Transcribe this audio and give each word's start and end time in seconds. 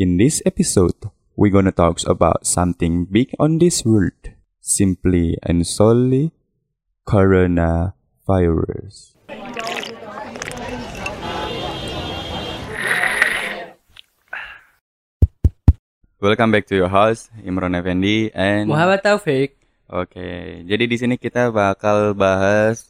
In 0.00 0.16
this 0.16 0.40
episode, 0.48 0.96
we're 1.36 1.52
gonna 1.52 1.76
talk 1.76 2.00
about 2.08 2.48
something 2.48 3.04
big 3.04 3.36
on 3.36 3.60
this 3.60 3.84
world. 3.84 4.32
Simply 4.64 5.36
and 5.44 5.68
solely 5.68 6.32
coronavirus. 7.04 9.12
Welcome 16.16 16.48
back 16.48 16.64
to 16.72 16.80
your 16.80 16.88
house, 16.88 17.28
Imron 17.44 17.76
Effendi 17.76 18.32
and 18.32 18.72
Muhammad 18.72 19.04
Taufik. 19.04 19.60
Oke, 19.92 20.64
jadi 20.64 20.84
di 20.88 20.96
sini 20.96 21.20
kita 21.20 21.52
bakal 21.52 22.16
bahas 22.16 22.88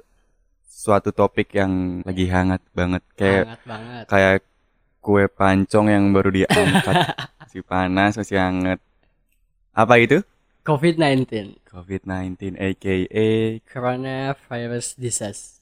suatu 0.70 1.10
topik 1.10 1.58
yang 1.58 2.06
lagi 2.06 2.30
hangat 2.30 2.62
banget 2.70 3.02
kayak 3.18 3.50
Hangat 3.50 3.62
banget. 3.66 4.04
kayak 4.06 4.40
kue 5.00 5.26
pancong 5.26 5.88
yang 5.88 6.12
baru 6.12 6.30
diangkat. 6.30 6.96
Masih 7.50 7.66
panas 7.66 8.14
masih 8.14 8.38
hangat. 8.38 8.78
Apa 9.74 9.98
itu? 9.98 10.22
COVID-19, 10.62 11.58
COVID-19 11.66 12.54
aka 12.54 12.96
Coronavirus 13.66 14.94
Disease. 14.94 15.58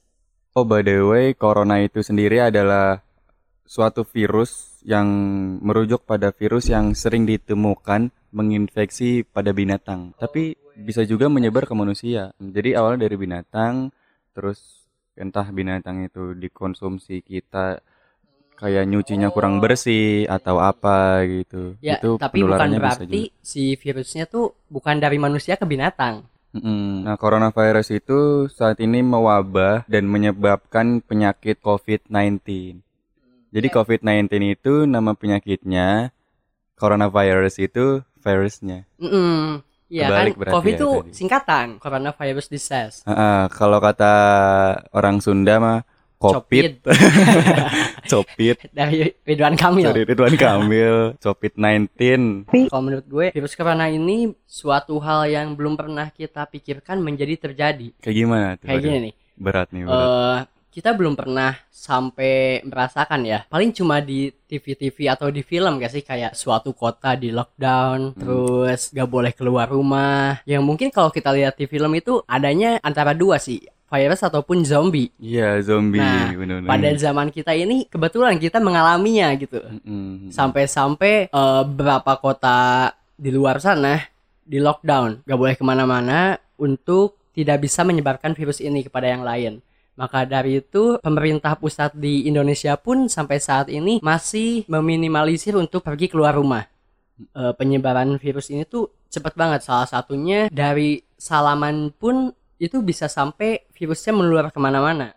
oh 0.52 0.66
by 0.66 0.82
the 0.84 1.00
way 1.00 1.32
corona 1.38 1.78
itu 1.80 2.02
sendiri 2.02 2.42
adalah 2.42 3.00
suatu 3.62 4.02
virus 4.02 4.82
yang 4.82 5.06
merujuk 5.64 6.02
pada 6.02 6.34
virus 6.34 6.68
yang 6.68 6.92
sering 6.98 7.24
ditemukan 7.24 8.10
menginfeksi 8.34 9.22
pada 9.24 9.54
binatang. 9.54 10.12
Tapi 10.18 10.56
bisa 10.76 11.04
juga 11.08 11.30
menyebar 11.30 11.64
ke 11.64 11.74
manusia. 11.78 12.32
Jadi 12.36 12.74
awalnya 12.74 13.06
dari 13.08 13.16
binatang 13.16 13.94
terus 14.34 14.88
entah 15.18 15.46
binatang 15.50 16.06
itu 16.06 16.34
dikonsumsi 16.34 17.22
kita 17.22 17.80
kayak 18.58 18.84
nyucinya 18.90 19.30
kurang 19.30 19.62
bersih 19.62 20.26
atau 20.26 20.58
apa 20.58 21.22
gitu 21.24 21.78
Ya, 21.78 22.02
itu 22.02 22.18
tapi 22.18 22.42
bukan 22.42 22.74
berarti 22.74 23.30
si 23.38 23.78
virusnya 23.78 24.26
tuh 24.26 24.58
bukan 24.66 24.98
dari 24.98 25.16
manusia 25.16 25.54
ke 25.54 25.62
binatang. 25.64 26.26
Nah, 26.58 27.14
coronavirus 27.20 28.02
itu 28.02 28.48
saat 28.50 28.82
ini 28.82 29.04
mewabah 29.04 29.86
dan 29.86 30.08
menyebabkan 30.10 31.04
penyakit 31.04 31.60
COVID-19. 31.62 32.42
Jadi 33.54 33.68
COVID-19 33.70 34.58
itu 34.58 34.88
nama 34.88 35.14
penyakitnya, 35.14 36.10
coronavirus 36.74 37.54
itu 37.62 38.02
virusnya. 38.24 38.88
Mm 38.98 39.62
Iya 39.88 40.12
kan, 40.12 40.26
COVID 40.36 40.68
ya 40.68 40.76
itu 40.76 40.88
tadi. 41.00 41.10
singkatan, 41.16 41.66
Coronavirus 41.80 42.52
Disease. 42.52 43.00
Ah, 43.08 43.48
kalau 43.48 43.80
kata 43.80 44.12
orang 44.92 45.24
Sunda 45.24 45.56
mah 45.56 45.80
COVID, 46.18 46.82
copit, 48.10 48.58
dari 48.78 49.14
Ridwan 49.22 49.54
Kamil. 49.54 49.94
dari 49.94 50.02
Ridwan 50.02 50.34
Kamil, 50.42 51.14
COVID-19. 51.22 51.94
Kalau 52.66 52.82
menurut 52.82 53.06
gue, 53.06 53.26
virus 53.30 53.54
corona 53.54 53.86
ini 53.86 54.34
suatu 54.42 54.98
hal 54.98 55.30
yang 55.30 55.54
belum 55.54 55.78
pernah 55.78 56.10
kita 56.10 56.42
pikirkan 56.50 56.98
menjadi 56.98 57.38
terjadi. 57.38 57.94
Kayak 58.02 58.16
gimana 58.18 58.46
tuh? 58.58 58.66
Kayak 58.66 58.82
gini 58.82 58.98
nih. 58.98 59.14
Berat 59.38 59.68
nih, 59.70 59.86
berat. 59.86 60.02
eh 60.02 60.38
kita 60.68 60.94
belum 60.94 61.18
pernah 61.18 61.58
sampai 61.72 62.62
merasakan 62.62 63.26
ya. 63.26 63.42
Paling 63.50 63.74
cuma 63.74 63.98
di 63.98 64.30
TV-TV 64.30 65.10
atau 65.10 65.26
di 65.26 65.42
film 65.42 65.80
gak 65.80 65.90
sih 65.90 66.04
kayak 66.06 66.38
suatu 66.38 66.70
kota 66.70 67.18
di 67.18 67.34
lockdown, 67.34 68.14
terus 68.14 68.94
gak 68.94 69.08
boleh 69.10 69.32
keluar 69.34 69.66
rumah. 69.66 70.38
Yang 70.46 70.62
mungkin 70.62 70.88
kalau 70.94 71.10
kita 71.10 71.34
lihat 71.34 71.58
di 71.58 71.66
film 71.66 71.90
itu 71.98 72.22
adanya 72.30 72.78
antara 72.84 73.10
dua 73.10 73.42
sih, 73.42 73.58
virus 73.88 74.20
ataupun 74.20 74.62
zombie. 74.62 75.08
Iya, 75.16 75.58
zombie, 75.64 75.98
Nah, 75.98 76.30
bener-bener. 76.36 76.68
Pada 76.68 76.90
zaman 76.94 77.32
kita 77.32 77.56
ini 77.56 77.88
kebetulan 77.88 78.36
kita 78.36 78.60
mengalaminya 78.60 79.32
gitu. 79.40 79.58
Mm-mm. 79.58 80.28
Sampai-sampai 80.28 81.32
eh, 81.32 81.62
beberapa 81.64 82.20
kota 82.20 82.92
di 83.18 83.32
luar 83.32 83.58
sana 83.58 83.98
di 84.48 84.60
lockdown, 84.60 85.24
gak 85.28 85.38
boleh 85.40 85.54
ke 85.56 85.64
mana-mana 85.64 86.40
untuk 86.56 87.20
tidak 87.36 87.64
bisa 87.64 87.84
menyebarkan 87.84 88.32
virus 88.32 88.60
ini 88.64 88.84
kepada 88.84 89.08
yang 89.08 89.24
lain. 89.24 89.60
Maka 89.98 90.22
dari 90.22 90.62
itu 90.62 90.94
pemerintah 91.02 91.58
pusat 91.58 91.90
di 91.90 92.30
Indonesia 92.30 92.78
pun 92.78 93.10
sampai 93.10 93.42
saat 93.42 93.66
ini 93.66 93.98
masih 93.98 94.62
meminimalisir 94.70 95.58
untuk 95.58 95.82
pergi 95.82 96.06
keluar 96.06 96.38
rumah. 96.38 96.70
Eh, 97.18 97.52
penyebaran 97.58 98.14
virus 98.14 98.46
ini 98.54 98.62
tuh 98.62 98.94
cepat 99.10 99.34
banget. 99.34 99.66
Salah 99.66 99.90
satunya 99.90 100.46
dari 100.54 101.02
salaman 101.18 101.90
pun 101.90 102.30
itu 102.58 102.78
bisa 102.80 103.06
sampai 103.06 103.64
virusnya 103.70 104.12
menular 104.12 104.50
ke 104.50 104.58
mana-mana. 104.58 105.14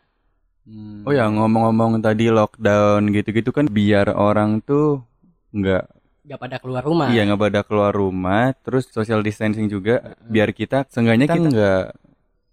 Oh 1.03 1.09
ya 1.09 1.25
ngomong-ngomong 1.25 2.00
tadi 2.00 2.29
lockdown 2.29 3.09
gitu-gitu 3.09 3.50
kan 3.50 3.66
biar 3.66 4.13
orang 4.13 4.62
tuh 4.62 5.02
nggak 5.51 5.84
Gak 6.22 6.38
pada 6.38 6.57
keluar 6.62 6.85
rumah. 6.85 7.09
iya 7.09 7.25
nggak 7.25 7.41
pada 7.41 7.62
keluar 7.66 7.91
rumah 7.91 8.53
terus 8.56 8.85
social 8.88 9.19
distancing 9.19 9.66
juga 9.66 10.13
biar 10.22 10.53
kita 10.53 10.85
seenggaknya 10.88 11.25
kita 11.28 11.50
nggak 11.50 11.85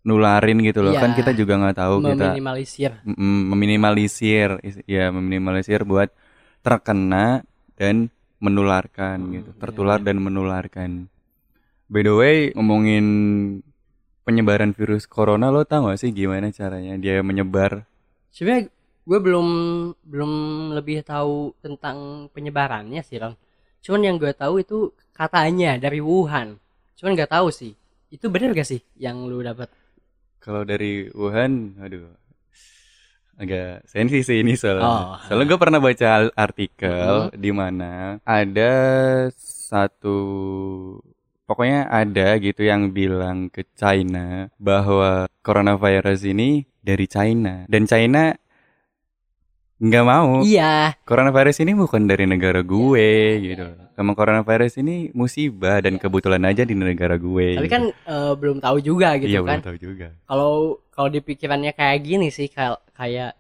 nularin 0.03 0.59
gitu 0.65 0.81
loh 0.81 0.97
Iya. 0.97 1.05
kan 1.05 1.13
kita 1.13 1.37
juga 1.37 1.61
nggak 1.61 1.77
tahu 1.77 1.95
kita 2.01 2.27
Meminimalisir. 2.33 2.91
mm, 3.05 3.41
meminimalisir 3.53 4.49
is- 4.65 4.83
ya 4.89 5.13
meminimalisir 5.13 5.85
buat 5.85 6.09
terkena 6.59 7.45
dan 7.77 8.09
menularkan 8.41 9.37
gitu 9.37 9.53
tertular 9.55 10.01
dan 10.01 10.17
menularkan 10.17 11.13
by 11.87 12.01
the 12.01 12.15
way 12.17 12.37
ngomongin 12.57 13.05
penyebaran 14.29 14.77
virus 14.77 15.09
corona 15.09 15.49
lo 15.49 15.65
tau 15.65 15.89
gak 15.89 16.05
sih 16.05 16.13
gimana 16.13 16.53
caranya 16.53 17.01
dia 17.01 17.25
menyebar 17.25 17.89
Sebenarnya 18.29 18.69
gue 19.09 19.19
belum 19.25 19.49
belum 20.05 20.33
lebih 20.77 21.01
tahu 21.01 21.57
tentang 21.65 22.29
penyebarannya 22.37 23.01
sih 23.01 23.17
Ron. 23.17 23.35
Cuman 23.81 24.05
yang 24.05 24.17
gue 24.21 24.37
tahu 24.37 24.61
itu 24.61 24.93
katanya 25.17 25.81
dari 25.81 26.05
Wuhan. 26.05 26.61
Cuman 26.95 27.17
nggak 27.17 27.33
tahu 27.33 27.49
sih. 27.49 27.73
Itu 28.13 28.29
bener 28.29 28.53
gak 28.53 28.69
sih 28.69 28.81
yang 29.01 29.25
lu 29.25 29.41
dapat? 29.41 29.73
Kalau 30.39 30.65
dari 30.65 31.11
Wuhan, 31.13 31.77
aduh, 31.83 32.09
agak 33.37 33.85
sensi 33.85 34.23
sih 34.23 34.41
ini 34.41 34.57
soalnya. 34.57 34.87
Oh. 34.87 35.17
Soalnya 35.27 35.47
gue 35.51 35.61
pernah 35.61 35.81
baca 35.83 36.31
artikel 36.33 37.35
di 37.37 37.51
mana 37.53 38.23
ada 38.23 38.73
satu, 39.35 40.21
pokoknya 41.49 41.89
ada 41.89 42.37
gitu 42.37 42.61
yang 42.61 42.93
bilang 42.93 43.49
ke 43.49 43.65
China 43.73 44.53
bahwa 44.61 45.25
coronavirus 45.41 46.29
ini 46.29 46.69
dari 46.85 47.09
China 47.09 47.65
dan 47.65 47.89
China 47.89 48.37
nggak 49.79 50.05
mau. 50.05 50.43
Iya. 50.43 50.99
Coronavirus 51.07 51.63
ini 51.63 51.73
bukan 51.79 52.11
dari 52.11 52.27
negara 52.27 52.61
gue 52.67 53.11
gitu. 53.41 53.67
Sama 53.95 54.13
coronavirus 54.19 54.83
ini 54.83 55.15
musibah 55.15 55.79
dan 55.79 55.97
kebetulan 56.03 56.43
aja 56.45 56.67
di 56.67 56.75
negara 56.75 57.15
gue. 57.15 57.57
Tapi 57.57 57.67
gitu. 57.71 57.75
kan 57.79 57.85
eh, 57.95 58.33
belum 58.35 58.59
tahu 58.59 58.77
juga 58.83 59.15
gitu 59.23 59.39
iya 59.39 59.41
kan. 59.41 59.63
belum 59.63 59.67
tahu 59.71 59.79
juga. 59.79 60.09
Kalau 60.27 60.83
kalau 60.91 61.09
di 61.09 61.21
pikirannya 61.23 61.73
kayak 61.79 61.99
gini 62.03 62.29
sih 62.35 62.51
kayak 62.51 62.83
kayak 62.91 63.39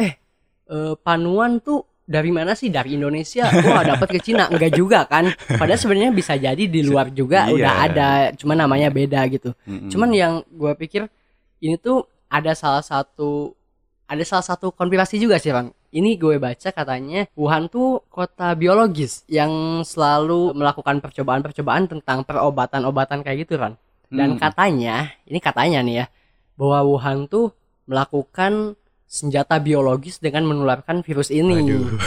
eh 0.00 0.16
eh, 0.72 0.94
panuan 1.04 1.60
tuh 1.60 1.84
dari 2.08 2.32
mana 2.32 2.56
sih 2.56 2.66
dari 2.66 2.96
Indonesia 2.96 3.44
wah 3.62 3.84
dapat 3.84 4.08
ke 4.08 4.18
Cina 4.18 4.48
enggak 4.48 4.72
juga 4.72 5.04
kan 5.04 5.28
padahal 5.46 5.76
sebenarnya 5.76 6.08
bisa 6.10 6.32
jadi 6.34 6.64
di 6.64 6.80
luar 6.80 7.12
juga 7.12 7.44
Iya. 7.46 7.52
udah 7.52 7.72
ada 7.78 8.08
cuma 8.32 8.56
namanya 8.56 8.88
beda 8.88 9.20
gitu 9.28 9.52
Mm-mm. 9.62 9.92
Cuman 9.92 10.08
yang 10.10 10.32
gue 10.48 10.72
pikir 10.74 11.04
ini 11.58 11.76
tuh 11.76 12.02
ada 12.26 12.52
salah 12.52 12.80
satu 12.80 13.52
ada 14.04 14.24
salah 14.24 14.40
satu 14.42 14.72
konspirasi 14.72 15.20
juga 15.20 15.36
sih 15.36 15.52
bang. 15.52 15.68
Ini 15.88 16.16
gue 16.16 16.36
baca 16.36 16.68
katanya 16.70 17.28
Wuhan 17.32 17.68
tuh 17.68 18.00
kota 18.08 18.52
biologis 18.52 19.20
yang 19.26 19.48
selalu 19.82 20.52
melakukan 20.52 21.00
percobaan-percobaan 21.00 21.88
tentang 21.88 22.24
perobatan-obatan 22.24 23.20
kayak 23.20 23.44
gitu 23.44 23.56
kan. 23.56 23.76
Dan 24.08 24.36
Hmm. 24.36 24.40
katanya 24.40 24.96
ini 25.24 25.36
katanya 25.38 25.80
nih 25.80 25.94
ya 25.94 26.06
bahwa 26.56 26.88
Wuhan 26.88 27.24
tuh 27.24 27.52
melakukan 27.84 28.76
senjata 29.08 29.56
biologis 29.58 30.20
dengan 30.20 30.44
menularkan 30.44 31.00
virus 31.00 31.32
ini. 31.32 31.64
Aduh. 31.64 31.88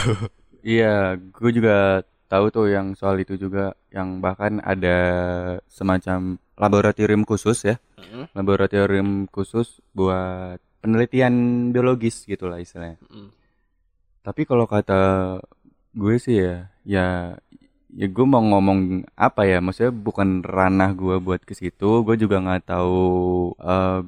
Iya, 0.62 1.18
gue 1.18 1.50
juga 1.50 2.06
tahu 2.30 2.54
tuh 2.54 2.70
yang 2.70 2.94
soal 2.94 3.18
itu 3.18 3.34
juga 3.34 3.74
yang 3.90 4.22
bahkan 4.22 4.62
ada 4.62 4.94
semacam 5.66 6.38
laboratorium 6.54 7.26
khusus 7.26 7.66
ya. 7.66 7.82
Mm. 7.98 8.30
Laboratorium 8.30 9.08
khusus 9.26 9.82
buat 9.90 10.62
penelitian 10.78 11.34
biologis 11.74 12.22
gitu 12.30 12.46
lah 12.46 12.62
istilahnya. 12.62 12.94
Mm. 13.10 13.34
Tapi 14.22 14.46
kalau 14.46 14.70
kata 14.70 15.00
gue 15.98 16.14
sih 16.22 16.38
ya, 16.38 16.70
ya 16.86 17.06
ya 17.90 18.06
gue 18.06 18.26
mau 18.30 18.38
ngomong 18.38 19.02
apa 19.18 19.42
ya, 19.42 19.58
maksudnya 19.58 19.90
bukan 19.90 20.46
ranah 20.46 20.94
gue 20.94 21.18
buat 21.18 21.42
ke 21.42 21.58
situ. 21.58 22.06
Gue 22.06 22.14
juga 22.14 22.38
nggak 22.38 22.70
tahu 22.70 23.02
eh, 23.58 24.00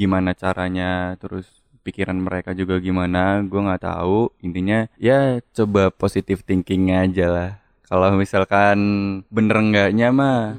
gimana 0.00 0.32
caranya, 0.32 1.12
terus 1.20 1.59
pikiran 1.80 2.16
mereka 2.16 2.52
juga 2.52 2.78
gimana. 2.78 3.40
Gue 3.42 3.60
nggak 3.60 3.82
tahu. 3.82 4.30
Intinya 4.40 4.86
ya 4.96 5.38
coba 5.52 5.88
positive 5.90 6.44
thinking 6.44 6.92
aja 6.92 7.26
lah. 7.28 7.50
Kalau 7.84 8.14
misalkan 8.14 8.78
bener 9.28 9.56
enggaknya 9.58 10.14
mah, 10.14 10.54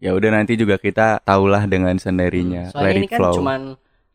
ya 0.00 0.16
udah 0.16 0.30
nanti 0.32 0.56
juga 0.56 0.80
kita 0.80 1.20
tahulah 1.20 1.68
dengan 1.68 1.94
sendirinya. 1.96 2.70
Let 2.70 2.72
Soalnya 2.72 2.92
ini 2.96 3.08
kan 3.08 3.18
flow. 3.20 3.34
cuman 3.36 3.60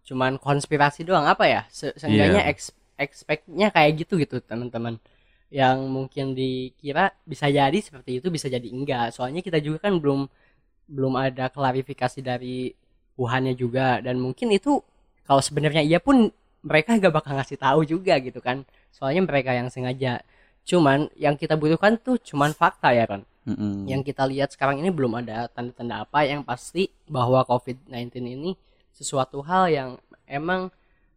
cuman 0.05 0.31
konspirasi 0.37 1.01
doang 1.01 1.25
apa 1.25 1.45
ya? 1.45 1.61
Se- 1.69 1.93
Seenggaknya 1.93 2.41
Iya. 2.45 2.51
ex- 2.53 2.73
expect-nya 2.97 3.69
kayak 3.69 3.91
gitu 4.01 4.17
gitu 4.17 4.39
teman-teman. 4.41 4.97
yang 5.53 5.87
mungkin 5.87 6.33
dikira 6.35 7.13
bisa 7.23 7.47
jadi 7.47 7.77
seperti 7.79 8.17
itu 8.19 8.27
bisa 8.33 8.49
jadi 8.49 8.65
enggak 8.65 9.13
soalnya 9.13 9.39
kita 9.39 9.61
juga 9.61 9.87
kan 9.87 9.93
belum 10.01 10.27
belum 10.89 11.13
ada 11.15 11.47
klarifikasi 11.47 12.19
dari 12.19 12.73
Wuhannya 13.15 13.53
juga 13.55 14.01
dan 14.01 14.19
mungkin 14.19 14.51
itu 14.51 14.81
kalau 15.23 15.39
sebenarnya 15.39 15.85
iya 15.85 16.01
pun 16.01 16.33
mereka 16.65 16.97
nggak 16.97 17.13
bakal 17.13 17.37
ngasih 17.37 17.61
tahu 17.61 17.85
juga 17.85 18.17
gitu 18.17 18.41
kan 18.41 18.65
soalnya 18.89 19.21
mereka 19.21 19.53
yang 19.53 19.69
sengaja 19.69 20.25
cuman 20.65 21.13
yang 21.13 21.37
kita 21.37 21.53
butuhkan 21.53 22.01
tuh 22.01 22.17
cuman 22.17 22.51
fakta 22.51 22.89
ya 22.91 23.05
kan 23.05 23.21
Mm-mm. 23.45 23.85
yang 23.85 24.01
kita 24.01 24.25
lihat 24.25 24.49
sekarang 24.49 24.81
ini 24.81 24.89
belum 24.89 25.21
ada 25.21 25.45
tanda-tanda 25.53 26.01
apa 26.01 26.25
yang 26.25 26.41
pasti 26.41 26.89
bahwa 27.05 27.45
COVID-19 27.45 28.17
ini 28.25 28.51
sesuatu 28.89 29.45
hal 29.45 29.69
yang 29.69 29.89
emang 30.25 30.73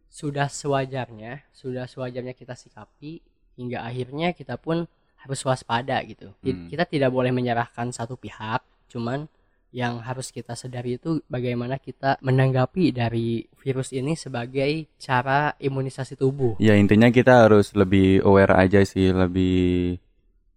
sudah 0.09 0.49
sewajarnya, 0.49 1.45
sudah 1.53 1.85
sewajarnya 1.85 2.33
kita 2.33 2.57
sikapi 2.57 3.21
hingga 3.55 3.85
akhirnya 3.85 4.33
kita 4.33 4.57
pun 4.57 4.89
harus 5.21 5.41
waspada 5.45 6.01
gitu. 6.03 6.33
Hmm. 6.41 6.67
Kita 6.67 6.83
tidak 6.83 7.13
boleh 7.13 7.29
menyerahkan 7.29 7.93
satu 7.93 8.17
pihak, 8.17 8.65
cuman 8.89 9.29
yang 9.69 10.01
harus 10.01 10.33
kita 10.33 10.57
sadari 10.57 10.97
itu 10.97 11.21
bagaimana 11.29 11.77
kita 11.77 12.17
menanggapi 12.25 12.89
dari 12.89 13.45
virus 13.61 13.93
ini 13.93 14.17
sebagai 14.17 14.89
cara 14.97 15.53
imunisasi 15.61 16.17
tubuh. 16.17 16.57
Ya 16.57 16.73
intinya 16.73 17.13
kita 17.13 17.45
harus 17.45 17.77
lebih 17.77 18.25
aware 18.25 18.57
aja 18.57 18.81
sih, 18.81 19.13
lebih 19.13 19.97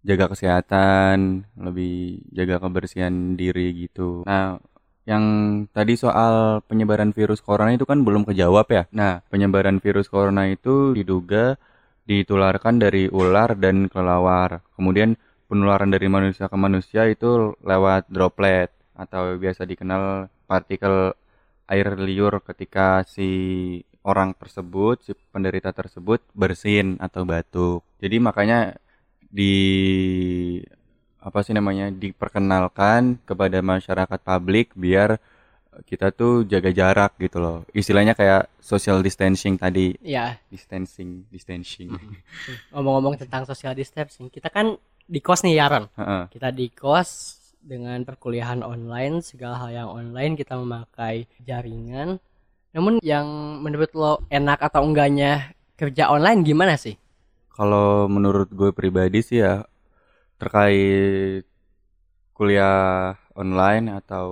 jaga 0.01 0.33
kesehatan, 0.33 1.45
lebih 1.55 2.25
jaga 2.33 2.57
kebersihan 2.57 3.37
diri 3.37 3.85
gitu. 3.85 4.25
Nah, 4.25 4.57
yang 5.05 5.23
tadi 5.69 5.93
soal 5.93 6.65
penyebaran 6.65 7.13
virus 7.13 7.39
corona 7.39 7.71
itu 7.75 7.85
kan 7.85 8.01
belum 8.01 8.25
kejawab 8.25 8.67
ya. 8.73 8.83
Nah, 8.91 9.21
penyebaran 9.29 9.77
virus 9.77 10.09
corona 10.09 10.49
itu 10.49 10.91
diduga 10.97 11.55
ditularkan 12.03 12.81
dari 12.81 13.07
ular 13.13 13.55
dan 13.55 13.87
kelelawar. 13.87 14.65
Kemudian 14.75 15.15
penularan 15.47 15.93
dari 15.93 16.09
manusia 16.09 16.49
ke 16.49 16.57
manusia 16.57 17.07
itu 17.07 17.55
lewat 17.63 18.09
droplet 18.09 18.73
atau 18.93 19.35
biasa 19.37 19.65
dikenal 19.65 20.29
partikel 20.45 21.17
air 21.67 21.87
liur 21.97 22.41
ketika 22.45 23.01
si 23.07 23.29
orang 24.03 24.35
tersebut, 24.35 24.99
si 25.01 25.11
penderita 25.31 25.71
tersebut 25.71 26.19
bersin 26.35 26.99
atau 26.99 27.23
batuk. 27.23 27.81
Jadi 28.03 28.19
makanya 28.19 28.75
di 29.33 29.55
apa 31.23 31.39
sih 31.39 31.55
namanya 31.55 31.87
diperkenalkan 31.87 33.23
kepada 33.23 33.63
masyarakat 33.63 34.19
publik 34.19 34.75
biar 34.75 35.15
kita 35.87 36.13
tuh 36.13 36.45
jaga 36.45 36.69
jarak 36.69 37.17
gitu 37.17 37.41
loh. 37.41 37.57
Istilahnya 37.73 38.13
kayak 38.13 38.51
social 38.61 39.01
distancing 39.01 39.57
tadi. 39.57 39.95
Ya, 40.05 40.37
Distancing, 40.51 41.25
distancing. 41.33 41.89
ngomong-ngomong 42.75 43.17
tentang 43.17 43.47
social 43.49 43.73
distancing, 43.73 44.29
kita 44.29 44.53
kan 44.53 44.77
di 45.03 45.19
kos 45.23 45.41
nih 45.41 45.57
Yaron. 45.57 45.89
Heeh. 45.97 46.23
kita 46.29 46.53
di 46.53 46.69
kos 46.69 47.41
dengan 47.63 48.03
perkuliahan 48.03 48.61
online 48.61 49.23
segala 49.23 49.55
hal 49.57 49.71
yang 49.71 49.89
online 49.89 50.35
kita 50.35 50.59
memakai 50.59 51.25
jaringan. 51.39 52.19
Namun 52.75 52.99
yang 52.99 53.25
menurut 53.63 53.91
lo 53.95 54.21
enak 54.27 54.59
atau 54.59 54.83
enggaknya 54.83 55.55
kerja 55.79 56.11
online 56.11 56.43
gimana 56.43 56.75
sih? 56.75 56.99
Kalau 57.53 58.11
menurut 58.11 58.51
gue 58.51 58.75
pribadi 58.75 59.23
sih 59.23 59.39
ya 59.39 59.63
terkait 60.41 61.47
kuliah 62.35 63.15
online 63.37 63.93
atau 63.93 64.27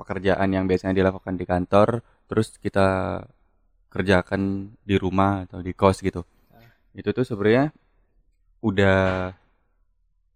pekerjaan 0.00 0.48
yang 0.54 0.64
biasanya 0.64 0.96
dilakukan 0.96 1.34
di 1.36 1.44
kantor 1.44 2.00
terus 2.30 2.56
kita 2.56 3.20
kerjakan 3.92 4.72
di 4.80 4.96
rumah 4.96 5.44
atau 5.44 5.60
di 5.60 5.76
kos 5.76 6.00
gitu. 6.00 6.24
Itu 6.96 7.12
tuh 7.12 7.28
sebenarnya 7.28 7.74
udah 8.64 9.34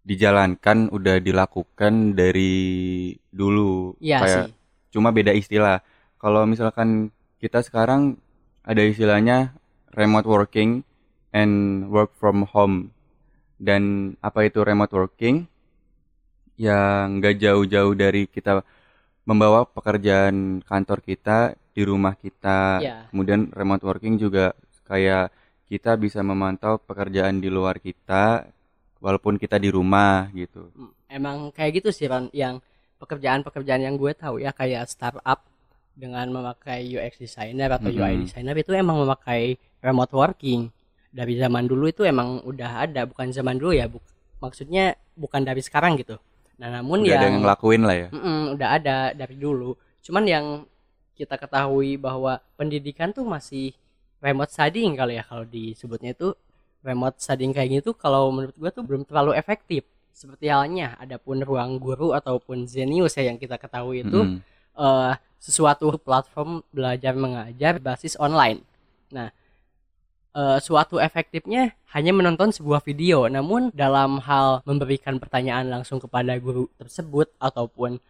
dijalankan, 0.07 0.87
udah 0.87 1.19
dilakukan 1.19 2.15
dari 2.15 3.11
dulu. 3.27 3.99
iya 3.99 4.23
Kayak 4.23 4.45
sih 4.47 4.57
cuma 4.97 5.13
beda 5.13 5.35
istilah. 5.35 5.83
Kalau 6.17 6.47
misalkan 6.49 7.13
kita 7.37 7.61
sekarang 7.61 8.17
ada 8.65 8.81
istilahnya 8.81 9.53
remote 9.93 10.25
working 10.25 10.81
and 11.35 11.85
work 11.93 12.15
from 12.17 12.47
home. 12.49 12.89
Dan 13.61 14.13
apa 14.25 14.49
itu 14.49 14.65
remote 14.65 14.93
working? 14.93 15.45
Ya 16.57 17.05
nggak 17.05 17.37
jauh-jauh 17.37 17.93
dari 17.93 18.25
kita 18.25 18.65
membawa 19.27 19.69
pekerjaan 19.69 20.65
kantor 20.65 21.05
kita 21.05 21.53
di 21.77 21.81
rumah 21.85 22.17
kita. 22.17 22.81
Iya. 22.81 22.97
Kemudian 23.13 23.53
remote 23.53 23.85
working 23.85 24.17
juga 24.17 24.57
kayak 24.89 25.29
kita 25.69 25.99
bisa 25.99 26.23
memantau 26.25 26.79
pekerjaan 26.81 27.37
di 27.43 27.51
luar 27.51 27.77
kita 27.77 28.49
walaupun 28.99 29.37
kita 29.37 29.57
di 29.61 29.69
rumah 29.71 30.29
gitu. 30.33 30.69
Mm, 30.73 30.91
emang 31.07 31.37
kayak 31.53 31.81
gitu 31.83 31.89
sih 31.93 32.09
Ron 32.09 32.29
yang 32.33 32.59
pekerjaan-pekerjaan 32.97 33.81
yang 33.85 33.95
gue 33.95 34.11
tahu 34.17 34.41
ya 34.41 34.51
kayak 34.51 34.89
startup 34.89 35.45
dengan 35.97 36.29
memakai 36.29 36.85
UX 36.93 37.17
designer 37.17 37.73
atau 37.73 37.89
UI 37.89 38.17
Mm-mm. 38.17 38.23
designer 38.29 38.55
itu 38.57 38.73
emang 38.73 39.01
memakai 39.01 39.57
remote 39.81 40.13
working 40.13 40.69
dari 41.09 41.33
zaman 41.37 41.65
dulu 41.65 41.89
itu 41.89 42.05
emang 42.05 42.41
udah 42.45 42.85
ada 42.85 43.09
bukan 43.09 43.33
zaman 43.33 43.57
dulu 43.57 43.73
ya 43.73 43.89
buk 43.89 44.03
maksudnya 44.37 44.93
bukan 45.17 45.41
dari 45.41 45.61
sekarang 45.65 45.97
gitu 45.97 46.21
nah 46.57 46.69
namun 46.81 47.05
Udah 47.05 47.17
ada 47.17 47.25
yang 47.25 47.37
yang 47.37 47.43
ngelakuin 47.45 47.81
lah 47.85 47.95
ya. 47.97 48.07
Mm-mm, 48.09 48.41
udah 48.57 48.69
ada 48.81 48.97
dari 49.13 49.35
dulu. 49.37 49.77
Cuman 50.01 50.25
yang 50.25 50.45
kita 51.13 51.37
ketahui 51.37 52.01
bahwa 52.01 52.41
pendidikan 52.57 53.13
tuh 53.13 53.25
masih 53.25 53.73
remote 54.21 54.49
studying 54.49 54.97
kali 54.97 55.21
ya 55.21 55.23
kalau 55.25 55.45
disebutnya 55.45 56.17
itu 56.17 56.33
remote 56.85 57.17
studying 57.19 57.53
kayak 57.53 57.81
gitu 57.81 57.93
kalau 57.97 58.29
menurut 58.33 58.55
gua 58.57 58.71
tuh 58.73 58.83
belum 58.85 59.03
terlalu 59.07 59.37
efektif. 59.37 59.85
Seperti 60.13 60.49
halnya 60.49 60.97
adapun 60.97 61.45
ruang 61.45 61.77
guru 61.77 62.09
ataupun 62.17 62.65
Zenius 62.65 63.13
ya 63.21 63.29
yang 63.29 63.37
kita 63.37 63.61
ketahui 63.61 64.01
itu 64.01 64.41
eh, 64.77 65.13
sesuatu 65.37 65.93
platform 66.01 66.65
belajar 66.73 67.13
mengajar 67.13 67.77
basis 67.77 68.17
online. 68.17 68.65
Nah, 69.13 69.29
eh, 70.33 70.57
suatu 70.61 70.97
efektifnya 70.97 71.77
hanya 71.93 72.11
menonton 72.17 72.49
sebuah 72.49 72.81
video, 72.81 73.29
namun 73.29 73.69
dalam 73.73 74.17
hal 74.25 74.65
memberikan 74.65 75.21
pertanyaan 75.21 75.69
langsung 75.69 76.01
kepada 76.01 76.33
guru 76.41 76.65
tersebut 76.81 77.29
ataupun 77.37 78.01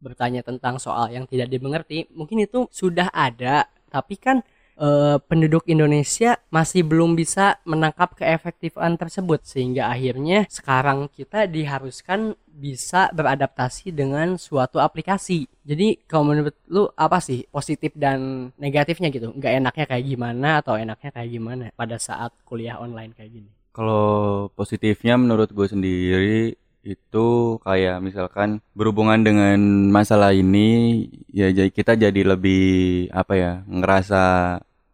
bertanya 0.00 0.44
tentang 0.44 0.76
soal 0.80 1.08
yang 1.12 1.24
tidak 1.28 1.48
dimengerti, 1.48 2.08
mungkin 2.12 2.44
itu 2.44 2.68
sudah 2.72 3.08
ada, 3.12 3.68
tapi 3.88 4.16
kan 4.16 4.44
eh, 4.80 5.16
penduduk 5.28 5.68
Indonesia 5.68 6.40
masih 6.48 6.82
belum 6.82 7.12
bisa 7.14 7.60
menangkap 7.68 8.16
keefektifan 8.16 8.96
tersebut 8.96 9.44
sehingga 9.44 9.92
akhirnya 9.92 10.48
sekarang 10.48 11.12
kita 11.12 11.44
diharuskan 11.44 12.34
bisa 12.50 13.08
beradaptasi 13.12 13.92
dengan 13.92 14.40
suatu 14.40 14.80
aplikasi. 14.80 15.48
Jadi 15.64 16.00
kalau 16.08 16.32
menurut 16.32 16.56
lu 16.68 16.88
apa 16.96 17.20
sih 17.20 17.44
positif 17.48 17.92
dan 17.96 18.50
negatifnya 18.56 19.08
gitu? 19.12 19.32
Nggak 19.36 19.52
enaknya 19.60 19.84
kayak 19.86 20.04
gimana 20.08 20.48
atau 20.64 20.74
enaknya 20.76 21.10
kayak 21.12 21.30
gimana 21.30 21.64
pada 21.76 21.96
saat 22.00 22.32
kuliah 22.48 22.80
online 22.80 23.12
kayak 23.16 23.32
gini? 23.32 23.50
Kalau 23.70 24.50
positifnya 24.52 25.14
menurut 25.14 25.54
gue 25.54 25.66
sendiri 25.70 26.58
itu 26.80 27.60
kayak 27.60 28.00
misalkan 28.00 28.64
berhubungan 28.72 29.20
dengan 29.20 29.60
masalah 29.92 30.32
ini 30.32 31.04
ya 31.28 31.52
jadi 31.52 31.68
kita 31.68 31.92
jadi 31.92 32.24
lebih 32.24 32.64
apa 33.12 33.34
ya 33.36 33.52
ngerasa 33.68 34.24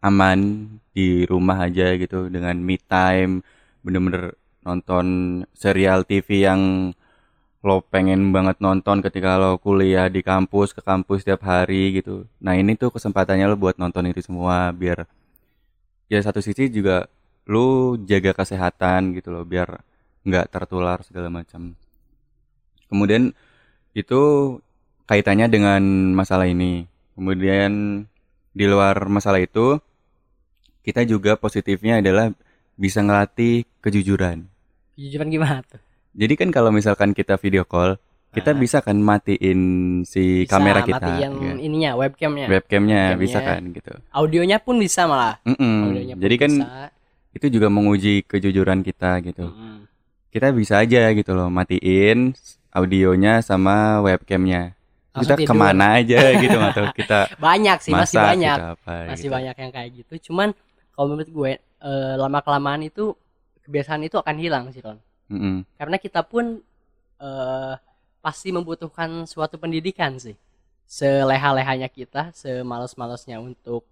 aman 0.03 0.69
di 0.93 1.25
rumah 1.25 1.67
aja 1.67 1.93
gitu 1.97 2.29
dengan 2.29 2.57
me 2.61 2.77
time 2.77 3.41
bener-bener 3.81 4.37
nonton 4.65 5.05
serial 5.55 6.03
TV 6.03 6.45
yang 6.47 6.91
lo 7.65 7.81
pengen 7.81 8.31
banget 8.31 8.61
nonton 8.61 9.01
ketika 9.01 9.39
lo 9.41 9.57
kuliah 9.57 10.07
di 10.07 10.21
kampus 10.21 10.71
ke 10.77 10.81
kampus 10.85 11.25
setiap 11.25 11.41
hari 11.47 11.99
gitu 11.99 12.29
nah 12.37 12.53
ini 12.53 12.77
tuh 12.77 12.93
kesempatannya 12.93 13.49
lo 13.49 13.57
buat 13.57 13.75
nonton 13.81 14.07
itu 14.11 14.21
semua 14.23 14.69
biar 14.71 15.09
ya 16.07 16.19
satu 16.23 16.39
sisi 16.39 16.69
juga 16.71 17.09
lu 17.47 17.95
jaga 18.03 18.35
kesehatan 18.35 19.15
gitu 19.15 19.31
loh 19.31 19.47
biar 19.47 19.79
nggak 20.27 20.51
tertular 20.51 20.99
segala 21.07 21.31
macam. 21.31 21.71
Kemudian 22.91 23.31
itu 23.95 24.21
kaitannya 25.07 25.47
dengan 25.47 25.81
masalah 26.11 26.51
ini. 26.51 26.83
Kemudian 27.15 28.03
di 28.51 28.65
luar 28.67 29.07
masalah 29.07 29.39
itu 29.39 29.79
kita 30.87 31.03
juga 31.03 31.35
positifnya 31.35 31.99
adalah 31.99 32.31
bisa 32.73 32.99
ngelatih 32.99 33.67
kejujuran. 33.77 34.47
Kejujuran 34.95 35.27
gimana 35.27 35.59
tuh? 35.61 35.83
Jadi 36.13 36.33
kan 36.33 36.49
kalau 36.49 36.71
misalkan 36.71 37.11
kita 37.11 37.35
video 37.35 37.61
call, 37.61 37.99
kita 38.29 38.49
Ah. 38.49 38.57
bisa 38.57 38.79
kan 38.79 38.95
matiin 38.95 39.59
si 40.01 40.41
Bisa 40.41 40.51
kamera 40.53 40.79
kita, 40.81 41.03
matiin 41.03 41.31
ya. 41.35 41.53
ininya 41.59 41.91
webcamnya. 41.93 42.47
webcamnya 42.47 43.01
Webcamnya. 43.11 43.19
bisa 43.19 43.39
kan 43.41 43.61
gitu. 43.69 43.93
Audionya 44.09 44.57
pun 44.57 44.75
bisa 44.77 45.03
malah. 45.03 45.35
Mm-mm. 45.43 45.77
Audionya 45.85 46.13
pun 46.13 46.21
Jadi 46.23 46.35
kan 46.37 46.51
bisa. 46.55 46.87
itu 47.33 47.45
juga 47.51 47.67
menguji 47.67 48.13
kejujuran 48.23 48.79
kita 48.81 49.19
gitu. 49.21 49.45
Mm-mm. 49.45 49.75
kita 50.27 50.53
bisa 50.53 50.77
aja 50.77 51.09
gitu 51.11 51.33
loh 51.33 51.49
matiin 51.49 52.35
audionya 52.69 53.41
sama 53.41 53.97
webcamnya 53.99 54.77
Langsung 55.09 55.23
kita 55.23 55.35
tidur. 55.39 55.49
ke 55.49 55.53
mana 55.55 55.85
aja 55.97 56.19
gitu 56.35 56.57
atau 56.59 56.83
kita 56.99 57.19
Banyak 57.37 57.77
sih, 57.79 57.89
masih 57.89 58.19
banyak. 58.19 58.57
apa 58.75 58.95
masih 59.09 59.23
gitu. 59.23 59.33
banyak 59.33 59.55
yang 59.55 59.71
kayak 59.71 59.89
gitu 59.95 60.13
cuman 60.29 60.53
kalau 60.97 61.13
menurut 61.13 61.29
gue 61.29 61.51
eh, 61.61 62.15
lama 62.17 62.41
kelamaan 62.41 62.81
itu 62.89 63.13
kebiasaan 63.61 64.01
itu 64.09 64.17
akan 64.17 64.35
hilang 64.41 64.65
sih 64.73 64.81
Ron. 64.81 64.97
Mm-mm. 65.27 65.67
karena 65.75 65.99
kita 65.99 66.23
pun 66.23 66.63
eh 67.19 67.75
pasti 68.27 68.51
membutuhkan 68.51 69.23
suatu 69.23 69.55
pendidikan 69.55 70.19
sih. 70.19 70.35
Seleha-lehanya 70.83 71.87
kita 71.87 72.35
semales-malesnya 72.35 73.39
untuk 73.39 73.87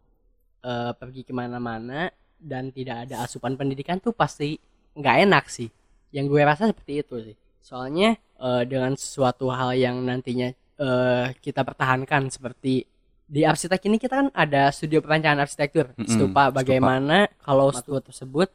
eh, 0.59 0.91
pergi 0.91 1.24
ke 1.24 1.31
mana-mana 1.31 2.12
dan 2.35 2.67
tidak 2.75 3.07
ada 3.07 3.24
asupan 3.24 3.55
pendidikan 3.55 3.95
tuh 4.03 4.12
pasti 4.12 4.59
nggak 4.91 5.15
enak 5.24 5.45
sih. 5.47 5.71
Yang 6.12 6.25
gue 6.35 6.41
rasa 6.43 6.67
seperti 6.67 6.93
itu 7.00 7.15
sih. 7.31 7.35
Soalnya 7.63 8.19
eh, 8.19 8.63
dengan 8.67 9.00
suatu 9.00 9.47
hal 9.55 9.79
yang 9.79 10.03
nantinya 10.03 10.51
eh, 10.83 11.25
kita 11.39 11.63
pertahankan 11.63 12.27
seperti 12.27 12.83
di 13.25 13.41
arsitek 13.41 13.82
ini 13.89 13.98
kita 13.98 14.13
kan 14.22 14.27
ada 14.34 14.70
studio 14.70 15.01
perancangan 15.01 15.46
arsitektur. 15.46 15.91
Mm-mm, 15.98 16.05
stupa 16.05 16.50
stupa. 16.50 16.58
bagaimana 16.62 17.25
kalau 17.41 17.74
studio 17.74 18.01
tersebut 18.05 18.50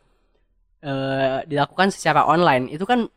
eh, 0.82 1.38
dilakukan 1.50 1.90
secara 1.90 2.26
online. 2.26 2.70
Itu 2.70 2.86
kan 2.86 3.10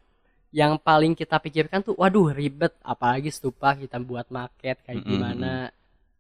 yang 0.54 0.78
paling 0.78 1.18
kita 1.18 1.38
pikirkan 1.42 1.86
tuh 1.86 1.96
waduh 1.98 2.34
ribet. 2.34 2.74
Apalagi 2.82 3.30
stupa 3.30 3.78
kita 3.78 4.02
buat 4.02 4.28
market 4.34 4.82
kayak 4.86 5.02
Mm-mm, 5.02 5.10
gimana. 5.10 5.54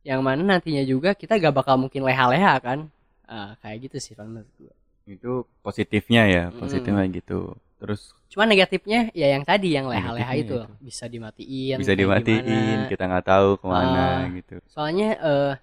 Yang 0.04 0.22
mana 0.22 0.42
nantinya 0.44 0.84
juga 0.84 1.16
kita 1.16 1.40
gak 1.40 1.56
bakal 1.56 1.80
mungkin 1.80 2.04
leha-leha 2.04 2.54
kan. 2.62 2.80
Ah, 3.24 3.56
kayak 3.63 3.90
gitu 3.90 3.98
sih 4.04 4.13
menurut 4.20 4.50
gue 4.60 4.74
Itu 5.08 5.48
positifnya 5.66 6.28
ya, 6.30 6.44
positifnya 6.54 7.04
gitu. 7.12 7.56
Terus 7.84 8.16
cuma 8.32 8.44
negatifnya 8.46 9.12
ya 9.12 9.28
yang 9.30 9.44
tadi 9.44 9.75
yang 9.75 9.86
leha-leha 9.86 10.34
itu 10.34 10.58
itu. 10.58 10.82
bisa 10.82 11.06
dimatiin 11.06 11.78
bisa 11.78 11.94
dimatiin, 11.94 12.42
gimana. 12.42 12.88
kita 12.88 13.04
nggak 13.06 13.25
tahu 13.28 13.50
ke 13.56 13.66
mana 13.68 13.94
Ah. 13.94 14.20
gitu. 14.32 14.56
soalnya 14.66 15.10
eh 15.16 15.54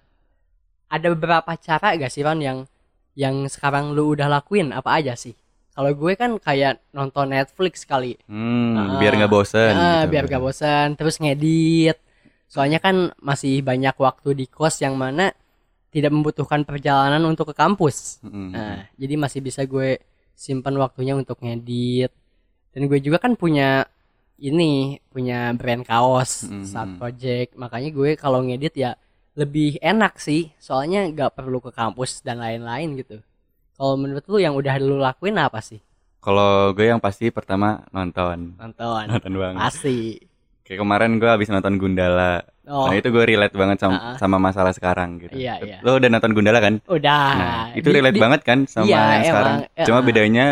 ada 0.87 1.07
beberapa 1.09 1.51
cara 1.57 1.87
gak 1.93 2.07
sih 2.07 2.21
Ron 2.21 2.39
yang 2.39 2.59
yang 3.13 3.43
sekarang 3.45 3.91
lu 3.91 4.11
udah 4.11 4.29
lakuin 4.29 4.71
apa 4.71 4.87
aja 4.93 5.15
sih 5.15 5.35
kalau 5.71 5.91
gue 5.91 6.13
kan 6.13 6.35
kayak 6.37 6.79
nonton 6.91 7.27
Netflix 7.27 7.83
kali 7.83 8.15
Hmm, 8.23 8.75
Ah. 8.77 8.99
biar 8.99 9.17
nggak 9.17 9.31
bosen. 9.31 9.71
Ah, 9.71 10.03
gitu. 10.03 10.11
biar 10.11 10.23
gak 10.27 10.39
bosan 10.41 10.87
terus 10.93 11.15
ngedit 11.17 11.97
soalnya 12.45 12.77
kan 12.77 12.95
masih 13.17 13.59
banyak 13.61 13.95
waktu 13.97 14.31
di 14.33 14.45
kos 14.45 14.79
yang 14.79 14.93
mana 14.93 15.31
tidak 15.89 16.11
membutuhkan 16.11 16.63
perjalanan 16.63 17.19
untuk 17.25 17.51
ke 17.51 17.55
kampus 17.57 18.19
Mm-mm. 18.21 18.51
nah 18.51 18.87
jadi 18.95 19.15
masih 19.17 19.39
bisa 19.39 19.63
gue 19.65 19.99
simpan 20.41 20.73
waktunya 20.81 21.13
untuk 21.13 21.37
ngedit. 21.37 22.09
Dan 22.73 22.89
gue 22.89 22.97
juga 22.97 23.21
kan 23.21 23.37
punya 23.37 23.85
ini 24.41 24.97
punya 25.13 25.53
brand 25.53 25.85
kaos 25.85 26.49
Mhm. 26.49 26.65
side 26.65 26.93
project. 26.97 27.49
Makanya 27.53 27.89
gue 27.93 28.09
kalau 28.17 28.41
ngedit 28.41 28.73
ya 28.73 28.91
lebih 29.37 29.77
enak 29.77 30.17
sih. 30.17 30.49
Soalnya 30.57 31.05
gak 31.13 31.37
perlu 31.37 31.61
ke 31.61 31.69
kampus 31.69 32.25
dan 32.25 32.41
lain-lain 32.41 32.97
gitu. 32.97 33.21
Kalau 33.77 33.93
menurut 33.97 34.25
lu 34.25 34.41
yang 34.41 34.57
udah 34.57 34.81
lu 34.81 34.97
lakuin 34.97 35.37
apa 35.37 35.61
sih? 35.61 35.77
Kalau 36.21 36.73
gue 36.73 36.85
yang 36.89 37.01
pasti 37.01 37.29
pertama 37.29 37.81
nonton, 37.89 38.57
nonton. 38.57 39.03
Nonton 39.09 39.33
banget. 39.37 39.61
pasti 39.61 39.97
Kayak 40.71 40.87
kemarin 40.87 41.19
gue 41.19 41.27
habis 41.27 41.51
nonton 41.51 41.75
Gundala. 41.75 42.47
oh 42.63 42.87
Nah 42.87 42.95
itu 42.95 43.11
gue 43.11 43.23
relate 43.27 43.51
banget 43.51 43.83
sama, 43.83 43.97
Ah. 43.99 44.15
sama 44.15 44.39
masalah 44.39 44.71
sekarang 44.71 45.19
gitu. 45.19 45.35
Iya, 45.35 45.59
iya. 45.59 45.77
Lo 45.83 45.99
udah 45.99 46.07
nonton 46.07 46.31
Gundala 46.31 46.63
kan? 46.63 46.79
udah 46.87 47.27
Nah, 47.35 47.65
itu 47.75 47.91
Di- 47.91 47.95
relate 47.99 48.15
di- 48.15 48.23
banget 48.23 48.41
kan 48.41 48.63
sama 48.63 48.87
Iya, 48.87 48.95
yang 48.95 49.23
sekarang. 49.27 49.55
emang, 49.67 49.83
Cuma 49.83 49.99
eh, 49.99 50.05
bedanya 50.07 50.47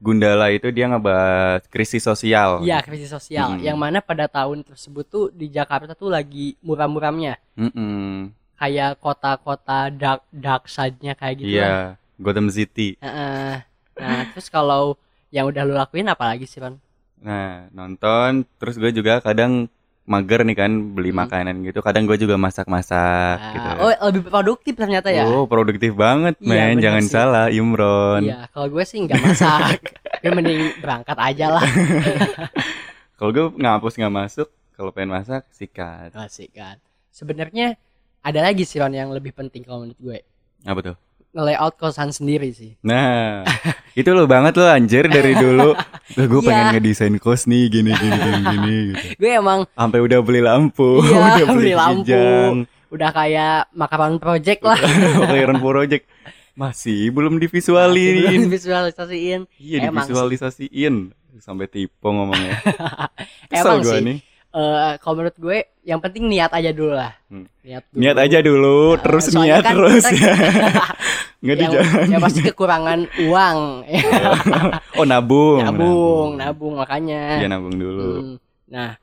Gundala 0.00 0.48
itu 0.48 0.68
dia 0.68 0.84
ngebahas 0.86 1.60
krisis 1.66 2.00
sosial. 2.00 2.60
Iya 2.60 2.80
krisis 2.80 3.08
sosial 3.08 3.52
Mm-mm. 3.52 3.64
yang 3.64 3.76
mana 3.76 4.00
pada 4.00 4.24
tahun 4.26 4.64
tersebut 4.64 5.04
tuh 5.06 5.24
di 5.28 5.48
Jakarta 5.48 5.92
tuh 5.92 6.08
lagi 6.08 6.56
muram-muramnya 6.60 7.36
Mm-mm. 7.54 8.32
kayak 8.54 8.96
kota-kota 8.98 9.88
dark 9.90 10.24
dark 10.30 10.64
side-nya 10.66 11.12
kayak 11.12 11.36
gitu. 11.36 11.56
Iya, 11.56 12.00
Gotham 12.16 12.48
City. 12.48 12.96
Heeh. 12.96 13.60
Nah 13.94 14.20
terus 14.28 14.48
kalau 14.48 14.96
yang 15.28 15.48
udah 15.48 15.62
lu 15.62 15.72
lakuin 15.72 16.04
apa 16.06 16.24
lagi 16.26 16.44
sih 16.44 16.60
Ron? 16.60 16.80
Nah, 17.24 17.72
nonton 17.72 18.44
terus 18.60 18.76
gue 18.76 18.92
juga 18.92 19.18
kadang 19.18 19.64
mager 20.04 20.44
nih 20.44 20.52
kan 20.54 20.68
beli 20.92 21.08
Hmm. 21.08 21.24
makanan 21.24 21.64
gitu. 21.64 21.80
Kadang 21.80 22.04
gue 22.04 22.20
juga 22.20 22.36
masak-masak 22.36 23.38
Ah, 23.40 23.52
gitu. 23.56 23.68
Oh 23.80 24.12
lebih 24.12 24.28
produktif 24.28 24.76
ternyata 24.76 25.08
ya? 25.08 25.24
Oh, 25.24 25.48
produktif 25.48 25.96
banget, 25.96 26.36
Iya, 26.38 26.68
men. 26.68 26.76
Jangan 26.78 27.02
sih. 27.02 27.10
salah, 27.10 27.46
Imron. 27.48 28.20
Iya 28.22 28.44
kalau 28.52 28.68
gue 28.68 28.84
sih 28.84 29.00
nggak 29.00 29.16
masak, 29.18 29.80
gue 30.22 30.30
mending 30.30 30.60
berangkat 30.78 31.16
aja 31.18 31.46
lah. 31.50 31.64
Kalau 33.14 33.30
gue 33.30 33.46
ngapus 33.56 33.94
nggak 33.94 34.10
masuk, 34.12 34.48
kalau 34.74 34.90
pengen 34.90 35.14
masak 35.14 35.46
sikat. 35.48 36.10
Asik 36.12 36.50
kan. 36.52 36.76
Sebenarnya 37.08 37.78
ada 38.20 38.42
lagi 38.42 38.66
sih 38.66 38.76
Ron 38.76 38.90
yang 38.90 39.08
lebih 39.08 39.30
penting 39.30 39.62
kalau 39.62 39.86
menurut 39.86 39.96
gue 39.96 40.18
Apa 40.66 40.80
tuh? 40.82 40.96
Nge-layout 41.34 41.74
kosan 41.74 42.08
sendiri 42.08 42.48
sih. 42.50 42.78
Nah, 42.80 43.42
itu 43.98 44.06
lo 44.08 44.24
banget 44.24 44.54
lo 44.54 44.64
anjir 44.64 45.04
dari 45.06 45.34
dulu. 45.42 45.74
Gue 46.14 46.40
Iya. 46.40 46.46
pengen 46.46 46.66
ngedesain 46.72 47.16
kos 47.16 47.44
nih 47.44 47.66
gini 47.68 47.90
gini 47.90 48.16
gini 48.16 48.40
gini 48.46 48.76
gitu. 48.88 49.06
Gue 49.18 49.30
emang 49.32 49.66
Sampai 49.70 49.98
udah 49.98 50.18
beli 50.20 50.40
lampu, 50.40 51.02
Iya, 51.02 51.18
udah 51.36 51.46
beli 51.48 51.58
beli, 51.60 51.72
lampu. 51.74 51.98
kijang, 52.06 52.54
udah 52.88 53.10
kayak 53.10 53.56
makaron 53.72 54.16
project 54.16 54.60
lah. 54.62 54.78
Clearan 55.26 55.58
project. 55.58 56.04
Masih 56.54 57.10
belum 57.10 57.36
divisualin. 57.36 58.46
visualisasiin 58.46 59.50
Iya 59.58 59.90
Emang 59.90 60.06
sih. 60.06 60.14
divisualisasiin 60.14 60.94
sampai 61.36 61.66
tipe 61.66 61.90
ngomongnya. 62.00 62.62
Kesel 63.50 63.58
Emang 63.60 63.78
gua 63.82 63.90
sih. 63.92 64.02
nih. 64.06 64.18
Eh, 64.54 64.92
kalau 65.02 65.18
menurut 65.18 65.34
gue 65.34 65.58
yang 65.82 65.98
penting 65.98 66.30
niat 66.30 66.46
aja 66.48 66.70
dulu 66.70 66.94
lah 66.94 67.10
Hmm. 67.26 67.42
niat 67.60 67.82
dulu. 67.84 67.98
Niat 67.98 68.16
aja 68.16 68.38
dulu, 68.38 68.78
Nah, 68.88 69.02
terus 69.02 69.24
niat 69.34 69.60
kan 69.60 69.74
terus 69.74 70.04
kita- 70.06 70.14
ya. 70.14 70.34
Nggak 71.44 71.56
yang, 71.58 71.72
yang 72.08 72.22
pasti 72.22 72.40
kekurangan 72.40 73.00
uang 73.20 73.58
Oh 74.98 75.04
nabung. 75.04 75.58
nabung 75.60 76.28
nabung 76.34 76.74
makanya 76.74 77.36
Iya 77.36 77.50
nabung 77.50 77.74
dulu. 77.74 78.08
Hmm. 78.22 78.34
nah 78.64 78.94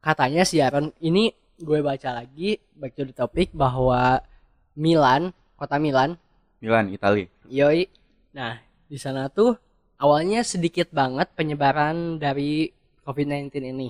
katanya 0.00 0.42
sih 0.42 0.58
Aaron 0.58 0.90
ini 0.98 1.30
gue 1.54 1.78
baca 1.78 2.16
lagi 2.16 2.56
back 2.72 2.96
to 2.96 3.04
the 3.04 3.12
topic 3.12 3.52
bahwa 3.52 4.24
Milan 4.72 5.30
kota 5.54 5.76
Milan 5.76 6.16
Milan, 6.58 6.88
Itali. 6.88 7.28
Yoi. 7.46 7.86
Nah, 8.32 8.56
di 8.84 8.96
sana 8.96 9.28
tuh 9.28 9.54
awalnya 9.96 10.42
sedikit 10.42 10.90
banget 10.90 11.30
penyebaran 11.32 12.16
dari 12.16 12.66
COVID-19 13.04 13.52
ini. 13.68 13.88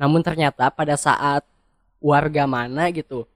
Namun 0.00 0.24
ternyata 0.24 0.72
pada 0.72 0.96
saat 0.96 1.44
warga 2.00 2.48
mana 2.48 2.88
gitu, 2.88 3.28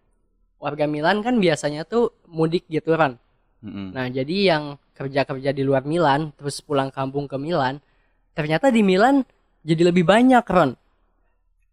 warga 0.56 0.88
Milan 0.88 1.20
kan 1.20 1.36
biasanya 1.36 1.84
tuh 1.84 2.16
mudik 2.24 2.64
gitu 2.72 2.96
kan. 2.96 3.20
Mm-mm. 3.60 3.92
Nah, 3.92 4.08
jadi 4.08 4.56
yang 4.56 4.80
kerja-kerja 4.96 5.52
di 5.52 5.60
luar 5.60 5.84
Milan 5.84 6.32
terus 6.40 6.64
pulang 6.64 6.88
kampung 6.88 7.28
ke 7.28 7.36
Milan, 7.36 7.84
ternyata 8.32 8.72
di 8.72 8.80
Milan 8.80 9.20
jadi 9.60 9.92
lebih 9.92 10.08
banyak 10.08 10.44
Ron. 10.48 10.72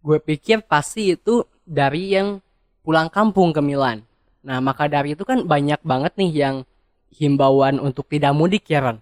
Gue 0.04 0.20
pikir 0.20 0.68
pasti 0.68 1.16
itu 1.16 1.48
dari 1.64 2.12
yang 2.12 2.44
pulang 2.84 3.08
kampung 3.08 3.56
ke 3.56 3.64
Milan. 3.64 4.04
Nah, 4.44 4.60
maka 4.60 4.92
dari 4.92 5.16
itu 5.16 5.24
kan 5.24 5.48
banyak 5.48 5.80
banget 5.88 6.20
nih 6.20 6.32
yang 6.36 6.56
himbauan 7.16 7.80
untuk 7.80 8.12
tidak 8.12 8.36
mudik 8.36 8.68
ya 8.68 8.92
Ron. 8.92 8.98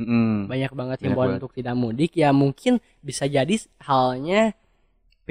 Mm-mm. 0.00 0.48
Banyak 0.48 0.72
banget 0.72 0.96
Banyak 0.96 1.06
himbauan 1.12 1.28
banget. 1.34 1.40
untuk 1.44 1.52
tidak 1.52 1.76
mudik 1.76 2.12
ya 2.16 2.30
mungkin 2.32 2.80
bisa 3.04 3.28
jadi 3.28 3.52
halnya 3.84 4.54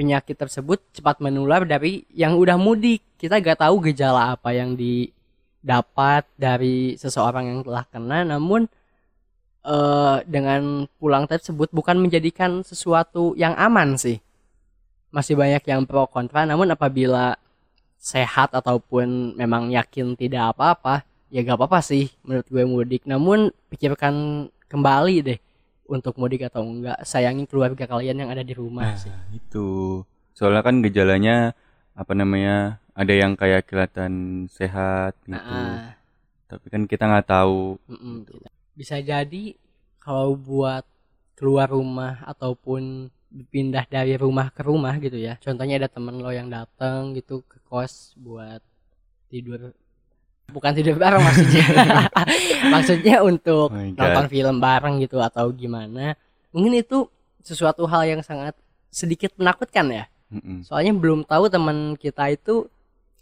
penyakit 0.00 0.32
tersebut 0.32 0.80
cepat 0.96 1.20
menular 1.20 1.68
dari 1.68 2.08
yang 2.16 2.40
udah 2.40 2.56
mudik. 2.56 3.04
Kita 3.20 3.36
gak 3.36 3.60
tahu 3.60 3.92
gejala 3.92 4.32
apa 4.32 4.56
yang 4.56 4.72
didapat 4.72 6.24
dari 6.40 6.96
seseorang 6.96 7.52
yang 7.52 7.60
telah 7.60 7.84
kena 7.84 8.24
namun 8.24 8.64
eh 9.60 10.16
dengan 10.24 10.88
pulang 10.96 11.28
tersebut 11.28 11.68
bukan 11.68 12.00
menjadikan 12.00 12.64
sesuatu 12.64 13.36
yang 13.36 13.52
aman 13.60 14.00
sih. 14.00 14.16
Masih 15.12 15.36
banyak 15.36 15.60
yang 15.68 15.84
pro 15.84 16.08
kontra 16.08 16.48
namun 16.48 16.72
apabila 16.72 17.36
sehat 18.00 18.56
ataupun 18.56 19.36
memang 19.36 19.68
yakin 19.68 20.16
tidak 20.16 20.56
apa-apa 20.56 21.04
ya 21.28 21.44
gak 21.44 21.60
apa-apa 21.60 21.84
sih 21.84 22.08
menurut 22.24 22.48
gue 22.48 22.64
mudik 22.64 23.02
namun 23.04 23.52
pikirkan 23.68 24.48
kembali 24.72 25.16
deh 25.20 25.38
untuk 25.90 26.14
mudik 26.20 26.46
atau 26.48 26.62
enggak 26.64 26.98
sayangi 27.02 27.44
keluarga 27.50 27.84
kalian 27.92 28.18
yang 28.26 28.30
ada 28.34 28.44
di 28.46 28.54
rumah 28.54 28.86
Nah, 28.86 28.96
sih 28.96 29.12
itu. 29.34 29.68
Soalnya 30.36 30.62
kan 30.66 30.76
gejalanya 30.86 31.52
apa 31.94 32.12
namanya? 32.16 32.80
Ada 33.00 33.12
yang 33.16 33.32
kayak 33.40 33.68
kelihatan 33.68 34.12
sehat 34.50 35.14
gitu. 35.24 35.36
Nah, 35.36 35.96
Tapi 36.50 36.66
kan 36.72 36.82
kita 36.90 37.04
nggak 37.10 37.28
tahu. 37.30 37.78
mm-mm. 37.90 38.16
bisa 38.78 38.96
jadi 39.02 39.54
kalau 40.00 40.34
buat 40.38 40.84
keluar 41.38 41.68
rumah 41.70 42.22
ataupun 42.24 43.12
pindah 43.52 43.84
dari 43.86 44.14
rumah 44.18 44.50
ke 44.50 44.62
rumah 44.66 44.94
gitu 44.98 45.14
ya 45.20 45.38
contohnya 45.38 45.78
ada 45.80 45.88
temen 45.90 46.18
lo 46.18 46.30
yang 46.34 46.50
datang 46.50 47.14
gitu 47.14 47.46
ke 47.46 47.58
kos 47.70 47.94
buat 48.18 48.58
tidur 49.30 49.70
bukan 50.50 50.72
tidur 50.74 50.98
bareng 50.98 51.22
maksudnya 51.22 51.66
maksudnya 52.74 53.16
untuk 53.22 53.70
Oh 53.70 53.78
nonton 53.96 54.26
film 54.28 54.56
bareng 54.58 55.00
gitu 55.00 55.18
atau 55.18 55.48
gimana 55.54 56.14
mungkin 56.50 56.76
itu 56.76 57.06
sesuatu 57.40 57.86
hal 57.88 58.04
yang 58.04 58.20
sangat 58.20 58.52
sedikit 58.90 59.32
menakutkan 59.38 59.86
ya 59.88 60.04
Mm-mm. 60.30 60.62
soalnya 60.62 60.92
belum 60.94 61.22
tahu 61.24 61.50
teman 61.50 61.94
kita 61.94 62.30
itu 62.30 62.66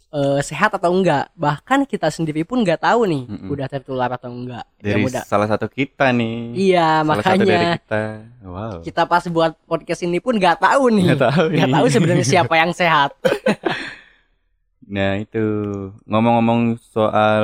eh, 0.09 0.41
sehat 0.41 0.73
atau 0.73 0.89
enggak. 0.93 1.29
Bahkan 1.37 1.85
kita 1.85 2.09
sendiri 2.09 2.41
pun 2.45 2.61
nggak 2.65 2.81
tahu 2.81 3.05
nih 3.05 3.23
Mm-mm. 3.29 3.49
udah 3.53 3.67
tertular 3.69 4.09
atau 4.09 4.29
enggak. 4.33 4.65
Ya 4.81 4.97
Dari 4.97 5.05
udah. 5.05 5.23
salah 5.25 5.47
satu 5.49 5.69
kita 5.69 6.09
nih. 6.13 6.53
Iya, 6.57 7.05
salah 7.05 7.23
satu 7.25 7.45
dari 7.45 7.65
makanya 7.65 7.77
kita. 7.77 8.01
Wow. 8.45 8.75
kita 8.81 9.01
pas 9.05 9.23
buat 9.29 9.51
podcast 9.69 10.01
ini 10.05 10.17
pun 10.17 10.37
nggak 10.37 10.57
tahu 10.61 10.83
nih. 10.93 11.05
Nggak 11.13 11.21
tahu 11.29 11.45
tahu 11.53 11.85
sebenarnya 11.89 12.25
siapa 12.25 12.53
yang 12.57 12.71
sehat. 12.73 13.13
Nah 14.89 15.11
itu 15.15 15.43
ngomong-ngomong 16.03 16.81
soal 16.81 17.43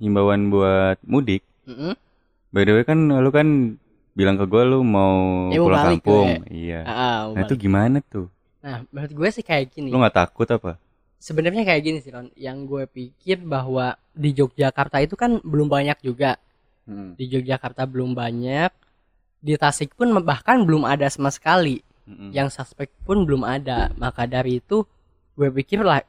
himbauan 0.00 0.48
buat 0.48 0.96
mudik. 1.04 1.44
Mm-mm. 1.68 1.92
By 2.50 2.64
the 2.64 2.72
way 2.72 2.84
kan 2.84 2.98
lu 3.12 3.30
kan 3.30 3.76
bilang 4.10 4.34
ke 4.34 4.44
gue 4.44 4.62
lu 4.64 4.80
mau 4.80 5.46
Ya, 5.48 5.60
pulang 5.60 5.84
balik 5.86 6.00
kampung. 6.00 6.28
gue. 6.40 6.50
Iya. 6.50 6.80
Ah, 6.82 6.92
ah, 6.92 7.18
Nah 7.30 7.44
itu 7.44 7.54
balik. 7.54 7.62
gimana 7.62 7.98
tuh? 8.02 8.26
Nah, 8.60 8.84
menurut 8.88 9.12
gue 9.12 9.28
sih 9.30 9.40
kayak 9.40 9.70
gini. 9.70 9.88
Lu 9.88 9.96
nggak 9.96 10.16
takut 10.18 10.48
apa? 10.48 10.76
Sebenarnya 11.16 11.62
kayak 11.62 11.82
gini 11.82 11.98
sih, 12.00 12.10
Ron. 12.10 12.32
Yang 12.34 12.58
gue 12.64 12.82
pikir 12.88 13.38
bahwa 13.40 13.92
di 14.10 14.32
Yogyakarta 14.32 15.00
itu 15.00 15.14
kan 15.14 15.36
belum 15.40 15.68
banyak 15.68 16.00
juga. 16.00 16.40
Hmm. 16.88 17.12
Di 17.14 17.28
Yogyakarta 17.28 17.84
belum 17.84 18.12
banyak. 18.12 18.72
Di 19.40 19.56
Tasik 19.56 19.92
pun 19.94 20.12
bahkan 20.20 20.64
belum 20.64 20.84
ada 20.84 21.08
sama 21.08 21.28
sekali. 21.28 21.80
Mm-mm. 22.04 22.32
Yang 22.32 22.56
suspek 22.56 22.88
pun 23.04 23.24
belum 23.24 23.44
ada. 23.44 23.92
Maka 23.94 24.24
dari 24.24 24.60
itu 24.60 24.84
gue 25.36 25.48
pikir 25.54 25.80
lah 25.80 26.00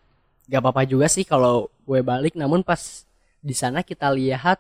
gak 0.51 0.59
apa-apa 0.59 0.83
juga 0.83 1.07
sih 1.07 1.23
kalau 1.23 1.71
gue 1.87 2.03
balik. 2.03 2.35
Namun 2.35 2.59
pas 2.59 3.07
di 3.39 3.55
sana 3.55 3.79
kita 3.87 4.11
lihat 4.11 4.59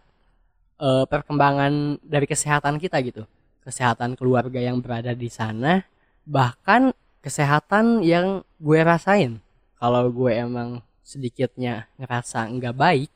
eh, 0.79 1.03
perkembangan 1.03 1.99
dari 1.99 2.23
kesehatan 2.23 2.79
kita 2.79 3.03
gitu. 3.03 3.27
Kesehatan 3.67 4.15
keluarga 4.15 4.63
yang 4.63 4.79
berada 4.79 5.11
di 5.11 5.27
sana. 5.27 5.83
Bahkan 6.23 6.95
kesehatan 7.19 8.07
yang 8.07 8.47
gue 8.57 8.79
rasain. 8.79 9.43
Kalau 9.75 10.07
gue 10.09 10.31
emang 10.31 10.79
sedikitnya 11.03 11.91
ngerasa 11.99 12.47
nggak 12.47 12.75
baik, 12.77 13.09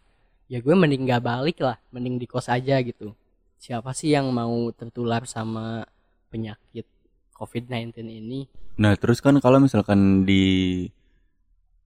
ya 0.51 0.60
gue 0.60 0.75
mending 0.75 1.08
nggak 1.08 1.24
balik 1.24 1.58
lah, 1.62 1.77
mending 1.96 2.20
di 2.20 2.27
kos 2.27 2.51
aja 2.51 2.82
gitu. 2.84 3.15
Siapa 3.62 3.96
sih 3.96 4.13
yang 4.13 4.29
mau 4.29 4.70
tertular 4.75 5.25
sama 5.25 5.86
penyakit 6.29 6.86
COVID-19 7.34 8.03
ini? 8.05 8.46
Nah 8.77 8.94
terus 9.00 9.24
kan 9.24 9.38
kalau 9.39 9.63
misalkan 9.63 10.27
di 10.27 10.86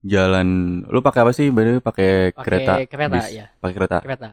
jalan, 0.02 0.48
lu 0.88 1.00
pakai 1.00 1.20
apa 1.22 1.32
sih? 1.32 1.48
Way, 1.48 1.80
pakai 1.80 2.32
kereta, 2.32 2.72
kereta, 2.84 3.14
bis, 3.14 3.26
ya. 3.30 3.46
pakai 3.60 3.74
kereta. 3.76 3.96
Kereta. 4.00 4.28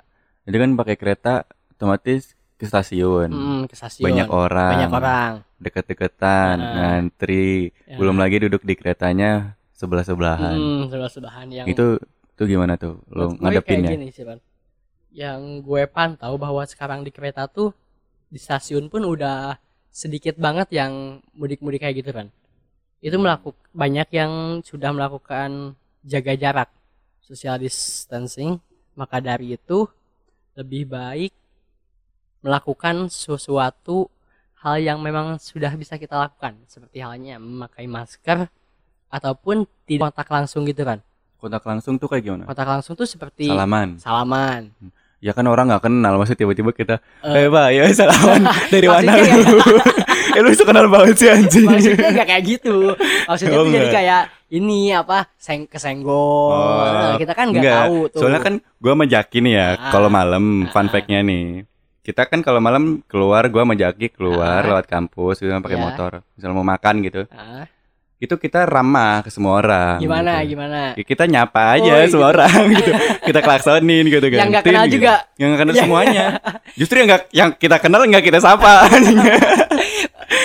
Jadi 0.48 0.56
kan 0.56 0.70
pakai 0.76 0.96
kereta, 0.96 1.34
otomatis 1.76 2.34
ke 2.56 2.66
stasiun, 2.66 3.30
Mm, 3.30 3.62
ke 3.68 3.76
stasiun. 3.76 4.06
banyak 4.08 4.28
orang, 4.32 4.72
Banyak 4.74 4.92
orang. 4.92 5.32
deket-deketan, 5.60 6.56
Nah. 6.58 6.72
ngantri, 6.74 7.76
Ya. 7.86 7.98
belum 8.00 8.18
lagi 8.18 8.42
duduk 8.42 8.64
di 8.64 8.74
keretanya 8.74 9.54
sebelah 9.76 10.02
sebelahan. 10.02 10.58
Mm, 10.58 10.84
sebelah-sebelahan 10.90 11.48
yang 11.54 11.66
Itu 11.68 12.00
tuh 12.34 12.46
gimana 12.48 12.80
tuh? 12.80 13.04
Lu 13.12 13.36
kayak 13.36 13.62
ngadepinnya? 13.62 13.92
gini 13.94 14.08
sih, 14.10 14.24
Bang. 14.24 14.40
Yang 15.12 15.68
gue 15.68 15.84
pantau 15.86 16.34
bahwa 16.38 16.64
sekarang 16.66 17.04
di 17.04 17.12
kereta 17.12 17.46
tuh 17.46 17.74
di 18.28 18.40
stasiun 18.40 18.88
pun 18.88 19.04
udah 19.04 19.58
sedikit 19.88 20.38
banget 20.38 20.70
yang 20.74 21.22
mudik-mudik 21.34 21.82
kayak 21.82 22.06
gitu 22.06 22.12
kan. 22.14 22.30
Itu 23.00 23.18
melakukan 23.18 23.62
banyak 23.72 24.08
yang 24.10 24.32
sudah 24.62 24.90
melakukan 24.90 25.74
jaga 26.02 26.34
jarak, 26.34 26.70
social 27.22 27.58
distancing. 27.58 28.58
Maka 28.94 29.22
dari 29.22 29.54
itu 29.54 29.86
lebih 30.58 30.90
baik 30.90 31.34
melakukan 32.42 33.10
sesuatu 33.10 34.10
hal 34.58 34.82
yang 34.82 34.98
memang 34.98 35.38
sudah 35.38 35.70
bisa 35.74 35.98
kita 35.98 36.18
lakukan 36.18 36.58
seperti 36.66 36.98
halnya 36.98 37.38
memakai 37.38 37.86
masker 37.86 38.50
ataupun 39.08 39.70
tidak 39.86 40.10
kontak 40.14 40.28
langsung 40.28 40.66
gitu 40.66 40.82
kan. 40.82 41.00
Kontak 41.38 41.62
langsung 41.62 42.02
tuh 42.02 42.10
kayak 42.10 42.24
gimana? 42.26 42.44
Kontak 42.50 42.66
langsung 42.66 42.98
tuh 42.98 43.06
seperti 43.06 43.46
Salaman. 43.46 44.02
salaman. 44.02 44.74
Ya 45.18 45.34
kan 45.34 45.46
orang 45.46 45.70
nggak 45.70 45.86
kenal, 45.86 46.14
maksudnya 46.18 46.46
tiba-tiba 46.46 46.72
kita, 46.74 46.96
Eh. 47.26 47.46
eh 47.46 47.48
pak, 47.50 47.68
ya 47.74 47.84
salaman 47.94 48.42
dari 48.74 48.88
mana 48.90 49.12
lu? 49.18 49.26
eh 50.38 50.42
lu 50.42 50.54
suka 50.54 50.70
kenal 50.70 50.86
banget 50.88 51.16
sih 51.18 51.28
anjing. 51.28 51.66
Maksudnya 51.66 52.10
gak 52.14 52.28
kayak 52.30 52.44
gitu. 52.46 52.94
Maksudnya 53.26 53.58
Oh, 53.58 53.66
tuh 53.66 53.74
jadi 53.74 53.78
enggak. 53.82 53.96
kayak 53.98 54.22
ini 54.48 54.80
apa? 54.92 55.18
Seng 55.36 55.66
kesenggol. 55.66 56.54
Oh, 56.54 57.18
kita 57.18 57.34
kan 57.34 57.50
nggak 57.50 57.60
Enggak, 57.60 57.82
tahu 57.84 57.98
tuh. 58.08 58.20
Soalnya 58.22 58.40
kan 58.40 58.54
gua 58.78 58.94
sama 58.94 59.06
Jaki 59.06 59.38
nih 59.42 59.54
ya, 59.54 59.68
Ah. 59.74 59.90
kalau 59.90 60.08
malam 60.08 60.44
fun 60.68 60.86
Ah. 60.86 60.90
fact-nya 60.90 61.20
nih. 61.20 61.66
Kita 62.00 62.24
kan 62.24 62.40
kalau 62.40 62.58
malam 62.58 63.04
keluar 63.04 63.44
gua 63.48 63.66
sama 63.66 63.76
Jaki 63.76 64.08
keluar 64.10 64.62
Ah. 64.62 64.68
lewat 64.70 64.86
kampus 64.86 65.36
gitu 65.38 65.52
pakai 65.58 65.76
Ya. 65.76 65.84
motor. 65.84 66.12
Misal 66.34 66.52
mau 66.52 66.64
makan 66.64 66.96
gitu. 67.02 67.26
Ah, 67.30 67.66
Itu 68.18 68.34
kita 68.36 68.66
ramah 68.66 69.22
ke 69.22 69.30
semua 69.30 69.62
orang. 69.62 70.02
gimana 70.02 70.42
gitu. 70.42 70.58
gimana? 70.58 70.82
Ya, 70.96 71.04
kita 71.06 71.24
nyapa 71.24 71.78
aja 71.78 71.92
Oh, 71.94 72.08
semua 72.08 72.10
gitu. 72.26 72.34
orang 72.34 72.60
gitu. 72.74 72.92
Kita 73.22 73.40
klaksonin 73.42 74.04
gitu 74.08 74.26
kan. 74.26 74.40
Yang 74.40 74.50
nggak 74.50 74.66
kenal 74.66 74.86
juga. 74.88 75.14
Yang 75.36 75.48
nggak 75.48 75.62
kenal 75.62 75.76
Ya. 75.76 75.82
semuanya. 75.84 76.26
Justru 76.82 76.96
yang 76.98 77.08
nggak 77.08 77.24
yang 77.30 77.50
kita 77.54 77.78
kenal 77.78 78.02
nggak 78.02 78.24
kita 78.24 78.40
sapa. 78.40 78.90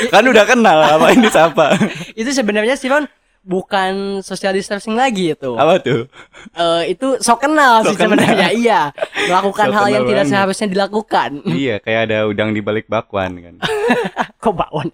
kan 0.08 0.24
udah 0.24 0.44
kenal 0.44 0.78
apa 0.78 1.06
ini 1.12 1.26
disapa. 1.28 1.76
Itu 2.20 2.30
sebenarnya 2.30 2.76
sih 2.76 2.88
Ron 2.88 3.06
bukan 3.42 4.22
social 4.22 4.54
distancing 4.54 4.94
lagi 4.94 5.34
itu. 5.34 5.58
Apa 5.58 5.82
tuh? 5.82 6.06
Eh, 6.54 6.94
itu 6.94 7.18
sok 7.18 7.42
kenal 7.42 7.82
sih 7.82 7.90
Sok 7.90 8.06
kenal. 8.06 8.14
sebenarnya. 8.22 8.48
iya. 8.54 8.80
Melakukan 9.26 9.66
Sok 9.66 9.76
hal 9.76 9.86
yang 9.90 10.04
kenal 10.06 10.10
tidak 10.14 10.22
banget. 10.22 10.30
seharusnya 10.30 10.68
dilakukan. 10.70 11.30
iya, 11.50 11.74
kayak 11.82 12.00
ada 12.06 12.18
udang 12.30 12.54
di 12.54 12.62
balik 12.62 12.86
bakwan 12.86 13.42
kan. 13.42 13.54
Kok 14.42 14.54
bakwan? 14.54 14.88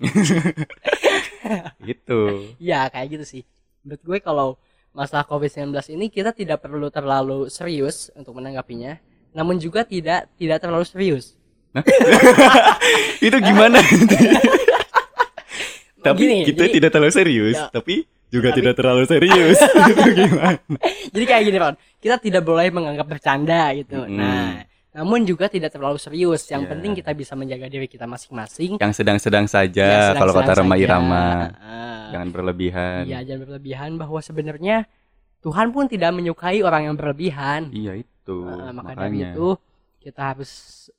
gitu. 1.88 2.20
Iya 2.56 2.88
kayak 2.88 3.20
gitu 3.20 3.24
sih. 3.28 3.42
Menurut 3.84 4.02
gue 4.04 4.18
kalau 4.24 4.48
masalah 4.96 5.28
COVID-19 5.28 5.70
ini 5.94 6.08
kita 6.08 6.32
tidak 6.32 6.64
perlu 6.64 6.88
terlalu 6.88 7.52
serius 7.52 8.08
untuk 8.16 8.34
menanggapinya, 8.36 8.98
namun 9.36 9.60
juga 9.60 9.84
tidak 9.84 10.26
tidak 10.40 10.58
terlalu 10.64 10.84
serius. 10.88 11.37
itu 13.26 13.36
gimana? 13.38 13.78
tapi 15.98 16.20
Gini, 16.22 16.36
kita 16.46 16.64
jadi- 16.64 16.74
tidak 16.74 16.90
terlalu 16.90 17.12
serius, 17.12 17.54
Ya. 17.54 17.68
tapi 17.68 17.94
juga 18.28 18.48
Tapi- 18.50 18.58
tidak 18.60 18.72
terlalu 18.74 19.02
serius. 19.04 19.58
itu 19.90 20.02
gimana? 20.14 20.58
Jadi 21.10 21.24
kayak 21.24 21.42
gini, 21.44 21.56
Ron. 21.58 21.74
Kita 21.98 22.14
tidak 22.16 22.42
boleh 22.42 22.66
menganggap 22.70 23.06
bercanda 23.08 23.70
gitu. 23.74 23.98
Mm-mm. 23.98 24.14
Nah, 24.14 24.62
namun 24.94 25.22
juga 25.24 25.46
tidak 25.46 25.70
terlalu 25.70 25.98
serius. 25.98 26.42
Yang 26.46 26.62
Ya. 26.64 26.68
penting 26.70 26.90
kita 26.94 27.10
bisa 27.12 27.32
menjaga 27.34 27.66
diri 27.66 27.86
kita 27.86 28.04
masing-masing. 28.04 28.78
Yang 28.78 28.92
sedang-sedang 28.94 29.44
saja 29.46 30.14
sedang-sedang 30.14 30.16
kalau 30.16 30.32
kata 30.34 30.52
Rama. 30.54 30.74
Irama. 30.76 31.26
Ah. 31.58 32.08
Jangan 32.08 32.28
berlebihan. 32.30 33.00
Iya, 33.04 33.18
jangan 33.24 33.40
berlebihan 33.44 33.90
bahwa 33.96 34.18
sebenarnya 34.18 34.76
Tuhan 35.38 35.70
pun 35.70 35.86
tidak 35.86 36.10
menyukai 36.12 36.60
orang 36.62 36.88
yang 36.88 36.96
berlebihan. 36.96 37.70
Iya 37.70 38.00
itu. 38.00 38.36
Uh, 38.44 38.70
maka 38.70 38.92
dari 38.92 39.18
makanya. 39.18 39.32
itu 39.32 39.46
kita 40.08 40.32
harus 40.32 40.52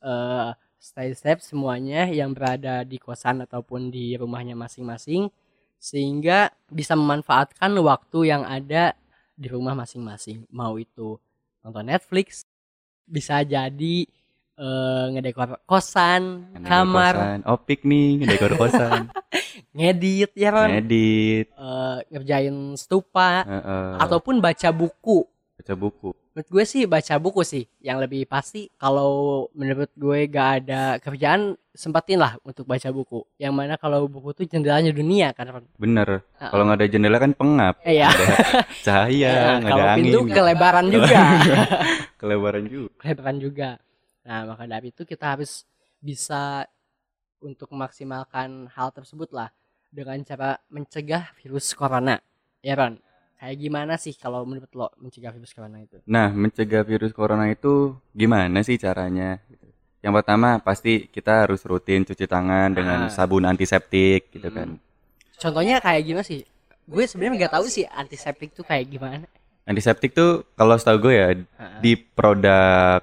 uh, 0.06 0.54
stay 0.78 1.18
safe 1.18 1.42
semuanya 1.42 2.06
yang 2.06 2.30
berada 2.30 2.86
di 2.86 3.02
kosan 3.02 3.42
ataupun 3.42 3.90
di 3.90 4.14
rumahnya 4.14 4.54
masing-masing 4.54 5.34
sehingga 5.82 6.54
bisa 6.70 6.94
memanfaatkan 6.94 7.74
waktu 7.82 8.30
yang 8.30 8.46
ada 8.46 8.94
di 9.34 9.48
rumah 9.50 9.74
masing-masing. 9.74 10.46
Mau 10.54 10.78
itu 10.78 11.18
nonton 11.66 11.90
Netflix 11.90 12.46
bisa 13.04 13.42
jadi 13.42 14.06
uh, 14.56 15.10
ngedekor 15.10 15.58
kosan 15.66 16.46
Ngedekor 16.54 16.70
kamar. 16.70 17.14
kosan. 17.18 17.40
Oh 17.50 17.58
piknik, 17.58 18.16
dekor 18.30 18.54
kosan, 18.56 19.10
ngedit 19.76 20.32
ya 20.38 20.54
Ron? 20.54 20.70
Ngedit, 20.78 21.48
Uh, 21.60 22.00
ngerjain 22.08 22.56
stupa 22.78 23.44
heeh, 23.44 23.90
ataupun 24.00 24.40
baca 24.40 24.70
buku. 24.72 25.26
Baca 25.60 25.74
buku. 25.76 26.12
Menurut 26.40 26.56
gue 26.56 26.64
sih 26.64 26.88
baca 26.88 27.20
buku 27.20 27.44
sih 27.44 27.68
yang 27.84 28.00
lebih 28.00 28.24
pasti 28.24 28.72
kalau 28.80 29.44
menurut 29.52 29.92
gue 29.92 30.24
gak 30.32 30.64
ada 30.64 30.96
kerjaan 31.04 31.60
sempatin 31.76 32.16
lah 32.16 32.40
untuk 32.48 32.64
baca 32.64 32.88
buku. 32.96 33.28
Yang 33.36 33.54
mana 33.60 33.76
kalau 33.76 34.08
buku 34.08 34.32
tuh 34.32 34.48
jendelanya 34.48 34.96
dunia 34.96 35.36
kan. 35.36 35.52
Bener. 35.76 36.24
Heeh. 36.40 36.48
Kalau 36.48 36.64
nggak 36.64 36.80
ada 36.80 36.88
jendela 36.88 37.20
kan 37.20 37.36
pengap. 37.36 37.84
Eh 37.84 38.00
ya. 38.00 38.08
Ada 38.08 38.24
cahaya, 38.88 39.32
Nah, 39.36 39.56
nggak 39.68 39.76
ada 39.84 39.96
pintu 40.00 40.20
angin. 40.24 40.32
kelebaran 40.32 40.86
juga. 40.88 41.20
Kelebaran 42.24 42.64
juga. 42.72 42.90
kelebaran 43.04 43.38
juga. 43.44 43.70
Nah, 44.24 44.40
maka 44.48 44.64
dari 44.64 44.88
itu 44.96 45.04
kita 45.04 45.36
harus 45.36 45.68
bisa 46.00 46.64
untuk 47.44 47.68
memaksimalkan 47.76 48.72
hal 48.80 48.96
tersebut 48.96 49.28
lah 49.36 49.52
dengan 49.92 50.16
cara 50.24 50.56
mencegah 50.72 51.36
virus 51.44 51.76
corona. 51.76 52.16
Ya 52.64 52.80
Ron, 52.80 52.96
kayak 53.40 53.56
gimana 53.58 53.96
sih 53.96 54.12
kalau 54.14 54.44
menurut 54.44 54.68
lo 54.76 54.88
mencegah 55.00 55.32
virus 55.32 55.56
corona 55.56 55.80
itu? 55.80 55.98
Nah, 56.04 56.28
mencegah 56.30 56.84
virus 56.84 57.16
corona 57.16 57.48
itu 57.48 57.96
gimana 58.12 58.60
sih 58.62 58.76
caranya? 58.76 59.40
Yang 60.00 60.14
pertama 60.20 60.60
pasti 60.60 61.08
kita 61.08 61.48
harus 61.48 61.64
rutin 61.64 62.04
cuci 62.04 62.24
tangan 62.24 62.72
dengan 62.72 63.08
Ah. 63.08 63.12
sabun 63.12 63.44
antiseptik 63.44 64.32
gitu 64.32 64.48
kan. 64.48 64.76
Contohnya 65.40 65.80
kayak 65.80 66.04
gimana 66.04 66.24
sih? 66.24 66.44
Gue 66.84 67.08
sebenarnya 67.08 67.48
nggak 67.48 67.54
tahu 67.56 67.66
sih 67.68 67.88
antiseptik 67.88 68.52
tuh 68.52 68.64
kayak 68.64 68.88
gimana. 68.88 69.28
Antiseptik 69.64 70.12
tuh 70.12 70.44
kalau 70.56 70.76
setahu 70.76 71.08
gue 71.08 71.14
ya 71.16 71.28
Heeh. 71.32 71.80
di 71.80 71.92
produk 71.96 73.00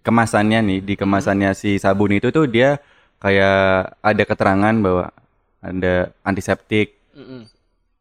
kemasannya 0.00 0.60
nih, 0.62 0.80
di 0.80 0.94
kemasannya 0.96 1.52
si 1.52 1.76
sabun 1.76 2.16
itu 2.16 2.32
tuh 2.32 2.48
dia 2.48 2.80
kayak 3.20 3.96
ada 4.00 4.22
keterangan 4.24 4.74
bahwa 4.80 5.12
ada 5.60 5.94
antiseptik. 6.24 6.96
Mm-mm. 7.12 7.44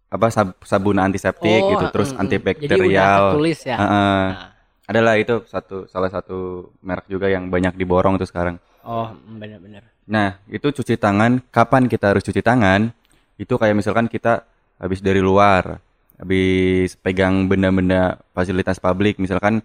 Apa 0.09 0.27
sab- 0.29 0.57
sabun 0.65 0.97
antiseptik 0.97 1.61
Oh, 1.63 1.69
gitu, 1.71 1.85
terus 1.93 2.09
mm, 2.09 2.13
mm. 2.13 2.17
Jadi 2.17 2.21
antibakterial. 2.25 3.15
tertulis 3.29 3.59
ya. 3.61 3.77
Heeh. 3.77 4.21
Nah. 4.33 4.49
Adalah 4.89 5.13
itu 5.21 5.45
satu 5.45 5.85
salah 5.85 6.09
satu 6.09 6.65
merek 6.81 7.05
juga 7.05 7.29
yang 7.29 7.45
banyak 7.47 7.77
diborong 7.77 8.17
tuh 8.17 8.25
sekarang. 8.25 8.57
Oh, 8.81 9.13
mm, 9.13 9.37
benar-benar. 9.37 9.83
Nah, 10.09 10.41
itu 10.49 10.73
cuci 10.73 10.97
tangan, 10.97 11.37
kapan 11.53 11.85
kita 11.85 12.09
harus 12.09 12.25
cuci 12.25 12.41
tangan? 12.41 12.89
Itu 13.37 13.61
kayak 13.61 13.77
misalkan 13.77 14.09
kita 14.09 14.41
habis 14.81 14.97
dari 14.97 15.21
luar, 15.21 15.77
habis 16.17 16.97
pegang 16.97 17.45
benda-benda 17.45 18.17
fasilitas 18.33 18.81
publik, 18.81 19.21
misalkan 19.21 19.61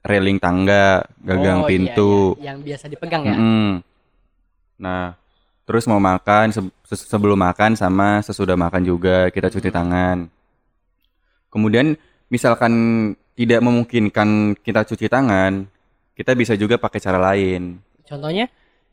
railing 0.00 0.40
tangga, 0.40 1.04
gagang 1.20 1.60
Oh, 1.60 1.68
iya, 1.68 1.68
pintu. 1.68 2.12
iya. 2.40 2.56
Yang 2.56 2.58
biasa 2.64 2.84
dipegang 2.88 3.22
ya. 3.28 3.36
Mm-mm. 3.36 3.70
Nah, 4.78 5.12
terus 5.66 5.84
mau 5.90 5.98
makan, 5.98 6.54
se- 6.54 6.72
se- 6.86 7.10
sebelum 7.10 7.36
makan 7.36 7.74
sama 7.74 8.22
sesudah 8.22 8.54
makan 8.54 8.86
juga 8.86 9.28
kita 9.34 9.50
cuci 9.50 9.68
tangan. 9.68 10.30
Kemudian 11.50 11.98
misalkan 12.30 12.72
tidak 13.34 13.60
memungkinkan 13.60 14.56
kita 14.62 14.86
cuci 14.86 15.10
tangan, 15.10 15.66
kita 16.14 16.32
bisa 16.32 16.54
juga 16.54 16.78
pakai 16.78 17.00
cara 17.02 17.18
lain. 17.18 17.82
Contohnya? 18.06 18.46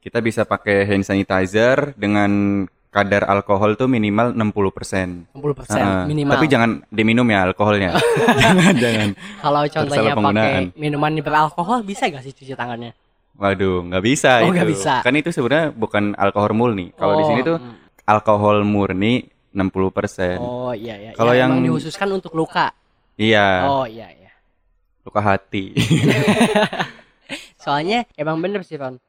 Kita 0.04 0.20
bisa 0.20 0.44
pakai 0.44 0.84
hand 0.84 1.08
sanitizer 1.08 1.96
dengan 1.96 2.66
kadar 2.94 3.26
alkohol 3.26 3.74
tuh 3.74 3.90
minimal 3.90 4.36
60%. 4.38 5.34
60% 5.34 5.74
Heeh. 5.74 6.04
minimal. 6.06 6.34
Tapi 6.38 6.46
jangan 6.46 6.70
diminum 6.94 7.26
ya 7.26 7.50
alkoholnya. 7.50 7.98
jangan, 8.38 8.74
jangan. 8.84 9.10
Kalau 9.42 9.62
contohnya 9.66 10.14
pakai 10.14 10.54
minuman 10.78 11.14
beralkohol 11.24 11.82
bisa 11.82 12.06
gak 12.12 12.22
sih 12.22 12.34
cuci 12.36 12.54
tangannya? 12.54 12.94
Waduh, 13.34 13.89
nggak 13.89 14.04
bisa 14.04 14.41
Oh, 14.41 14.48
itu. 14.48 14.54
nggak 14.56 14.69
bisa. 14.69 14.93
Kan 15.02 15.13
itu 15.13 15.30
sebenarnya 15.30 15.74
bukan 15.74 16.13
alkohol 16.15 16.54
murni. 16.54 16.93
Kalau 16.93 17.17
di 17.17 17.24
Oh, 17.26 17.30
sini 17.30 17.41
tuh 17.41 17.58
mm. 17.58 18.06
alkohol 18.06 18.62
murni 18.62 19.26
60%. 19.50 20.38
Oh 20.38 20.72
iya 20.72 20.96
iya. 20.98 21.12
Kalau 21.13 21.34
Ya, 21.34 21.46
yang- 21.46 21.58
emang 21.58 21.65
dikhususkan 21.65 22.10
untuk 22.10 22.34
luka. 22.34 22.74
Iya, 23.13 23.65
Oh 23.65 23.86
iya 23.86 24.10
iya. 24.10 24.32
luka 25.02 25.19
hati. 25.19 25.74
Soalnya 27.63 28.06
emang 28.13 28.39
bener 28.39 28.62
sih 28.62 28.76
Ron. 28.76 29.00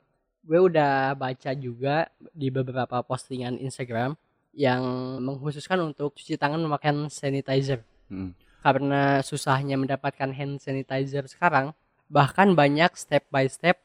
Gue 0.44 0.60
udah 0.60 1.12
baca 1.14 1.50
juga 1.52 2.08
di 2.32 2.48
beberapa 2.48 3.00
postingan 3.00 3.56
Instagram 3.56 4.12
yang 4.52 4.82
mengkhususkan 5.20 5.80
untuk 5.82 6.14
cuci 6.14 6.36
tangan 6.36 6.60
memakai 6.60 6.92
sanitizer. 7.08 7.80
Mm. 8.08 8.32
Karena 8.60 9.20
susahnya 9.20 9.76
mendapatkan 9.76 10.32
hand 10.32 10.60
sanitizer 10.60 11.28
sekarang, 11.28 11.76
bahkan 12.08 12.52
banyak 12.52 12.92
step 12.94 13.28
by 13.28 13.44
step 13.44 13.80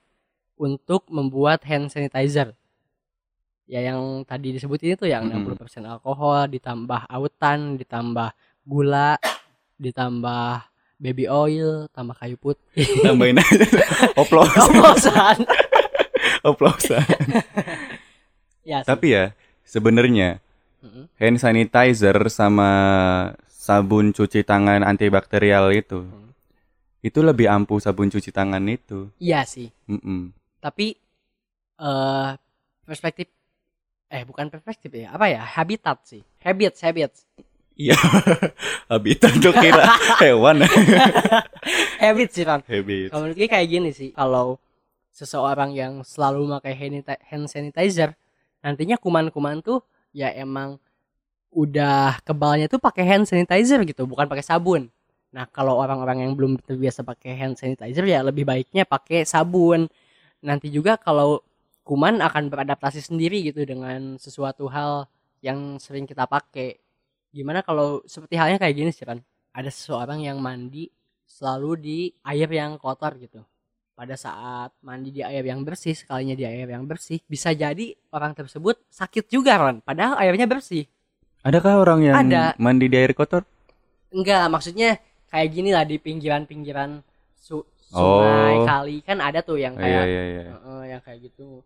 untuk 0.59 1.07
membuat 1.07 1.63
hand 1.63 1.87
sanitizer. 1.87 2.51
Ya 3.63 3.79
yang 3.79 4.25
tadi 4.27 4.51
disebutin 4.51 4.99
itu 4.99 5.07
yang 5.07 5.29
Mm-mm. 5.29 5.55
60% 5.55 5.85
alkohol, 5.87 6.49
ditambah 6.49 7.07
autan, 7.07 7.77
ditambah 7.79 8.33
gula, 8.65 9.15
ditambah 9.79 10.67
baby 10.99 11.31
oil, 11.31 11.87
tambah 11.95 12.17
kayu 12.17 12.35
putih. 12.35 12.83
Tambahin 12.99 13.39
aja. 13.39 13.65
Oplosan, 14.21 14.67
Oplosan. 14.67 15.37
oplosan. 16.49 17.05
ya, 18.65 18.83
sih. 18.83 18.87
Tapi 18.89 19.07
ya, 19.15 19.31
sebenarnya 19.63 20.43
hand 21.15 21.37
sanitizer 21.37 22.15
sama 22.27 22.71
sabun 23.47 24.11
cuci 24.11 24.41
tangan 24.43 24.81
antibakterial 24.81 25.71
itu 25.71 26.03
Hmm. 26.03 26.31
itu 26.99 27.19
lebih 27.23 27.47
ampuh 27.47 27.79
sabun 27.79 28.09
cuci 28.11 28.31
tangan 28.33 28.63
itu. 28.67 29.07
Iya 29.21 29.45
sih. 29.47 29.71
Mm-mm. 29.87 30.35
Tapi 30.59 30.95
eh 31.79 32.29
perspektif 32.83 33.27
eh 34.09 34.23
bukan 34.25 34.49
perspektif 34.49 34.89
ya, 34.91 35.13
apa 35.15 35.29
ya? 35.29 35.41
Habitat 35.41 36.03
sih. 36.03 36.21
Habits, 36.43 36.81
habits. 36.81 37.23
Iya. 37.79 37.95
Habitat 38.91 39.39
tuh 39.39 39.55
kira 39.55 39.87
hewan. 40.23 40.67
habits 42.03 42.33
sih, 42.35 42.43
Ron. 42.43 42.59
Habit. 42.67 43.07
Kalau 43.13 43.21
menurut 43.23 43.37
gue 43.39 43.47
kayak 43.47 43.67
gini 43.69 43.89
sih, 43.95 44.09
kalau 44.11 44.59
seseorang 45.15 45.71
yang 45.71 46.03
selalu 46.03 46.59
sanita- 46.59 47.21
hand 47.23 47.47
sanitizer, 47.47 48.15
nantinya 48.59 48.99
kuman-kuman 48.99 49.63
tuh 49.63 49.79
ya 50.11 50.27
emang 50.35 50.75
udah 51.49 52.19
kebalnya 52.27 52.67
tuh 52.69 52.77
pakai 52.81 53.05
hand 53.07 53.25
sanitizer 53.25 53.81
gitu, 53.87 54.03
bukan 54.05 54.27
pakai 54.27 54.43
sabun. 54.43 54.91
Nah, 55.29 55.45
kalau 55.49 55.77
orang-orang 55.77 56.25
yang 56.25 56.33
belum 56.33 56.57
terbiasa 56.59 57.05
pakai 57.05 57.37
hand 57.37 57.55
sanitizer 57.55 58.03
ya 58.03 58.25
lebih 58.25 58.43
baiknya 58.43 58.83
pakai 58.83 59.23
sabun. 59.23 59.85
Nanti 60.39 60.71
juga 60.71 60.95
kalau 60.95 61.43
kuman 61.83 62.21
akan 62.21 62.53
beradaptasi 62.53 63.01
sendiri 63.01 63.41
gitu 63.43 63.65
dengan 63.65 64.15
sesuatu 64.21 64.69
hal 64.69 65.09
yang 65.43 65.81
sering 65.81 66.05
kita 66.05 66.29
pakai. 66.29 66.79
Gimana 67.33 67.61
kalau 67.65 68.01
seperti 68.05 68.37
halnya 68.39 68.57
kayak 68.61 68.75
gini 68.75 68.91
sih 68.93 69.05
kan? 69.05 69.19
Ada 69.51 69.73
seseorang 69.73 70.23
yang 70.23 70.37
mandi 70.39 70.87
selalu 71.25 71.71
di 71.77 71.99
air 72.25 72.49
yang 72.49 72.77
kotor 72.81 73.17
gitu. 73.17 73.41
Pada 73.93 74.15
saat 74.15 74.71
mandi 74.79 75.11
di 75.11 75.19
air 75.19 75.43
yang 75.43 75.59
bersih, 75.67 75.91
sekalinya 75.91 76.31
di 76.31 76.47
air 76.47 76.71
yang 76.71 76.87
bersih, 76.87 77.19
bisa 77.27 77.51
jadi 77.51 77.99
orang 78.15 78.31
tersebut 78.31 78.79
sakit 78.87 79.27
juga, 79.27 79.59
Ron. 79.59 79.83
Padahal 79.83 80.15
airnya 80.23 80.47
bersih. 80.47 80.87
Adakah 81.43 81.83
orang 81.83 81.99
yang 82.07 82.15
Ada. 82.15 82.55
mandi 82.55 82.87
di 82.87 82.95
air 82.95 83.11
kotor? 83.11 83.43
Enggak, 84.11 84.47
maksudnya 84.47 85.03
kayak 85.27 85.49
gini 85.51 85.69
lah 85.75 85.83
di 85.83 85.99
pinggiran-pinggiran 85.99 87.03
su- 87.35 87.67
sungai, 87.89 88.53
Oh. 88.61 88.65
kali 88.69 88.95
kan 89.01 89.17
ada 89.19 89.41
tuh 89.41 89.57
yang 89.57 89.73
Iya 89.75 89.81
kayak 89.83 90.05
iya 90.05 90.23
iya. 90.29 90.43
Heeh, 90.53 90.81
yang 90.95 91.01
kayak 91.01 91.19
gitu. 91.29 91.65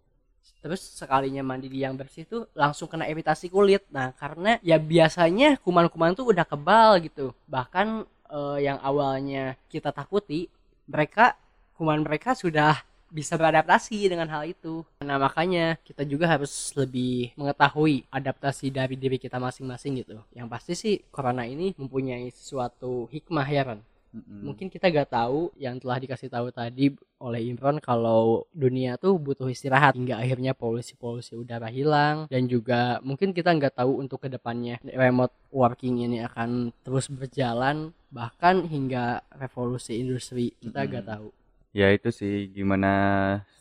Terus 0.64 0.80
sekalinya 0.80 1.44
mandi 1.44 1.68
di 1.68 1.84
yang 1.84 1.96
bersih 2.00 2.24
tuh 2.24 2.48
langsung 2.56 2.88
kena 2.88 3.04
iritasi 3.12 3.52
kulit. 3.52 3.84
Nah, 3.92 4.16
karena 4.16 4.60
ya 4.64 4.80
biasanya 4.80 5.60
kuman-kuman 5.60 6.16
tuh 6.16 6.32
udah 6.32 6.48
kebal 6.48 7.04
gitu. 7.04 7.36
Bahkan 7.52 8.08
eh, 8.32 8.58
yang 8.64 8.80
awalnya 8.80 9.60
kita 9.68 9.92
takuti, 9.92 10.48
mereka 10.88 11.36
kuman 11.76 12.00
mereka 12.04 12.32
sudah 12.36 12.80
bisa 13.14 13.38
beradaptasi 13.38 14.10
dengan 14.10 14.26
hal 14.26 14.50
itu. 14.50 14.82
Nah, 15.06 15.22
makanya 15.22 15.78
kita 15.86 16.02
juga 16.02 16.26
harus 16.26 16.50
lebih 16.74 17.30
mengetahui 17.38 18.10
adaptasi 18.10 18.74
dari 18.74 18.98
diri 18.98 19.22
kita 19.22 19.38
masing-masing 19.38 20.02
gitu. 20.02 20.18
Yang 20.34 20.48
pasti 20.50 20.74
sih 20.74 20.96
corona 21.14 21.46
ini 21.46 21.78
mempunyai 21.78 22.32
sesuatu 22.34 23.06
hikmah 23.14 23.46
ya, 23.52 23.64
Ron 23.70 23.82
Mm-mm. 24.14 24.46
mungkin 24.46 24.68
kita 24.70 24.94
gak 24.94 25.10
tahu 25.10 25.50
yang 25.58 25.82
telah 25.82 25.98
dikasih 25.98 26.30
tahu 26.30 26.54
tadi 26.54 26.94
oleh 27.18 27.42
Imron 27.50 27.82
kalau 27.82 28.46
dunia 28.54 28.96
tuh 29.02 29.18
butuh 29.18 29.50
istirahat 29.50 29.98
hingga 29.98 30.22
akhirnya 30.22 30.54
polusi-polusi 30.54 31.34
udara 31.34 31.68
hilang 31.74 32.30
dan 32.30 32.46
juga 32.46 33.02
mungkin 33.02 33.34
kita 33.34 33.50
nggak 33.58 33.80
tahu 33.80 34.04
untuk 34.04 34.22
ke 34.24 34.30
depannya 34.30 34.78
remote 34.84 35.34
working 35.50 36.06
ini 36.06 36.22
akan 36.22 36.70
terus 36.86 37.10
berjalan 37.10 37.90
bahkan 38.14 38.62
hingga 38.70 39.26
revolusi 39.34 39.98
industri 39.98 40.54
kita 40.62 40.86
Mm-mm. 40.86 40.94
gak 40.94 41.06
tahu 41.10 41.30
Ya 41.74 41.90
itu 41.90 42.10
sih 42.14 42.54
gimana 42.54 42.88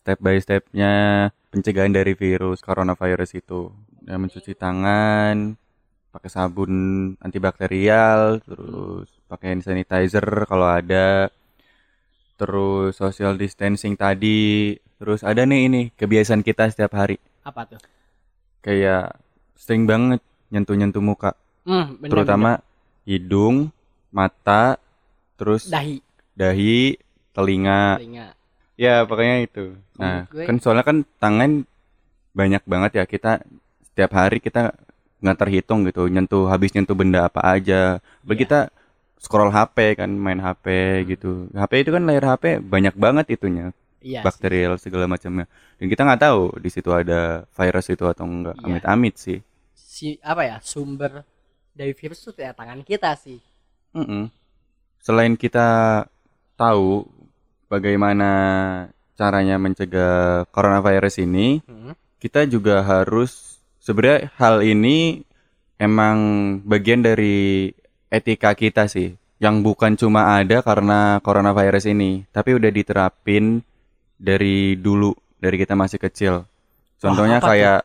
step 0.01 0.19
by 0.21 0.37
stepnya 0.37 0.93
pencegahan 1.53 1.93
dari 1.97 2.13
virus 2.13 2.61
coronavirus 2.61 3.31
itu. 3.41 3.73
Ya 4.05 4.21
mencuci 4.21 4.53
tangan, 4.53 5.57
pakai 6.13 6.29
sabun 6.29 6.73
antibakterial, 7.25 8.45
terus 8.45 9.09
pakai 9.33 9.57
hand 9.57 9.65
sanitizer 9.65 10.45
kalau 10.45 10.69
ada, 10.69 11.33
terus 12.37 13.01
social 13.01 13.33
distancing 13.41 13.97
tadi, 13.97 14.77
terus 15.01 15.25
ada 15.25 15.49
nih 15.49 15.61
ini 15.73 15.83
kebiasaan 15.97 16.45
kita 16.45 16.69
setiap 16.69 16.93
hari 16.93 17.17
apa 17.43 17.65
tuh 17.65 17.81
kayak 18.61 19.17
sering 19.57 19.89
banget 19.89 20.21
nyentuh-nyentuh 20.53 21.01
muka, 21.01 21.33
hmm, 21.65 21.97
bener, 22.05 22.11
terutama 22.13 22.51
hidung, 23.09 23.73
mata, 24.13 24.77
terus 25.41 25.67
bener. 25.67 25.81
dahi 25.81 25.97
dahi, 26.37 26.79
telinga. 27.33 27.97
telinga 27.97 28.27
Ya 28.77 29.05
pokoknya 29.05 29.37
itu. 29.47 29.77
Nah 29.97 30.27
gue- 30.29 30.49
kan 30.49 30.57
soalnya 30.61 30.85
kan 30.85 30.99
tangan 31.21 31.65
banyak 32.33 32.63
banget 32.65 32.91
ya 33.01 33.05
kita 33.05 33.45
setiap 33.85 34.17
hari 34.17 34.41
kita 34.41 34.73
nggak 35.23 35.39
terhitung 35.39 35.87
gitu 35.87 36.09
nyentuh 36.09 36.49
habis 36.51 36.73
nyentuh 36.75 36.97
benda 36.97 37.29
apa 37.29 37.41
aja. 37.45 38.03
Bagi 38.25 38.43
Iya. 38.43 38.45
kita 38.49 38.61
scroll 39.23 39.49
HP 39.49 39.95
kan 39.97 40.11
main 40.11 40.43
HP 40.43 40.67
gitu. 41.07 41.47
HP 41.55 41.87
itu 41.87 41.91
kan 41.95 42.03
layar 42.03 42.35
HP 42.35 42.59
banyak 42.59 42.99
banget 42.99 43.31
itunya 43.31 43.71
iya 44.03 44.19
sih. 44.21 44.27
bakterial 44.27 44.75
segala 44.77 45.07
macamnya. 45.07 45.47
Dan 45.79 45.87
kita 45.87 46.03
nggak 46.03 46.21
tahu 46.21 46.59
di 46.59 46.69
situ 46.69 46.91
ada 46.91 47.47
virus 47.49 47.87
itu 47.89 48.03
atau 48.03 48.27
enggak. 48.27 48.59
Iya. 48.59 48.67
Amit-amit 48.67 49.15
sih. 49.17 49.39
si 49.73 50.17
apa 50.19 50.43
ya 50.43 50.57
sumber 50.59 51.23
dari 51.71 51.93
virus 51.93 52.25
tuh 52.25 52.35
ya 52.35 52.51
tangan 52.51 52.81
kita 52.83 53.13
sih 53.15 53.39
Mm-mm. 53.93 54.33
Selain 54.99 55.37
kita 55.37 55.69
tahu 56.55 57.05
bagaimana 57.69 58.31
caranya 59.15 59.57
mencegah 59.57 60.49
coronavirus 60.49 61.23
ini, 61.23 61.61
Hmm. 61.63 61.93
kita 62.19 62.45
juga 62.45 62.81
harus 62.81 63.61
sebenarnya 63.79 64.33
hal 64.37 64.63
ini 64.63 65.23
emang 65.77 66.19
bagian 66.65 67.03
dari 67.03 67.71
etika 68.13 68.53
kita 68.53 68.85
sih 68.85 69.17
yang 69.41 69.65
bukan 69.65 69.97
cuma 69.97 70.37
ada 70.37 70.61
karena 70.61 71.19
coronavirus 71.25 71.89
ini 71.97 72.29
tapi 72.29 72.53
udah 72.53 72.69
diterapin 72.69 73.65
dari 74.21 74.77
dulu 74.77 75.17
dari 75.41 75.57
kita 75.57 75.73
masih 75.73 75.97
kecil 75.97 76.45
contohnya 77.01 77.41
tuh? 77.41 77.49
kayak 77.49 77.81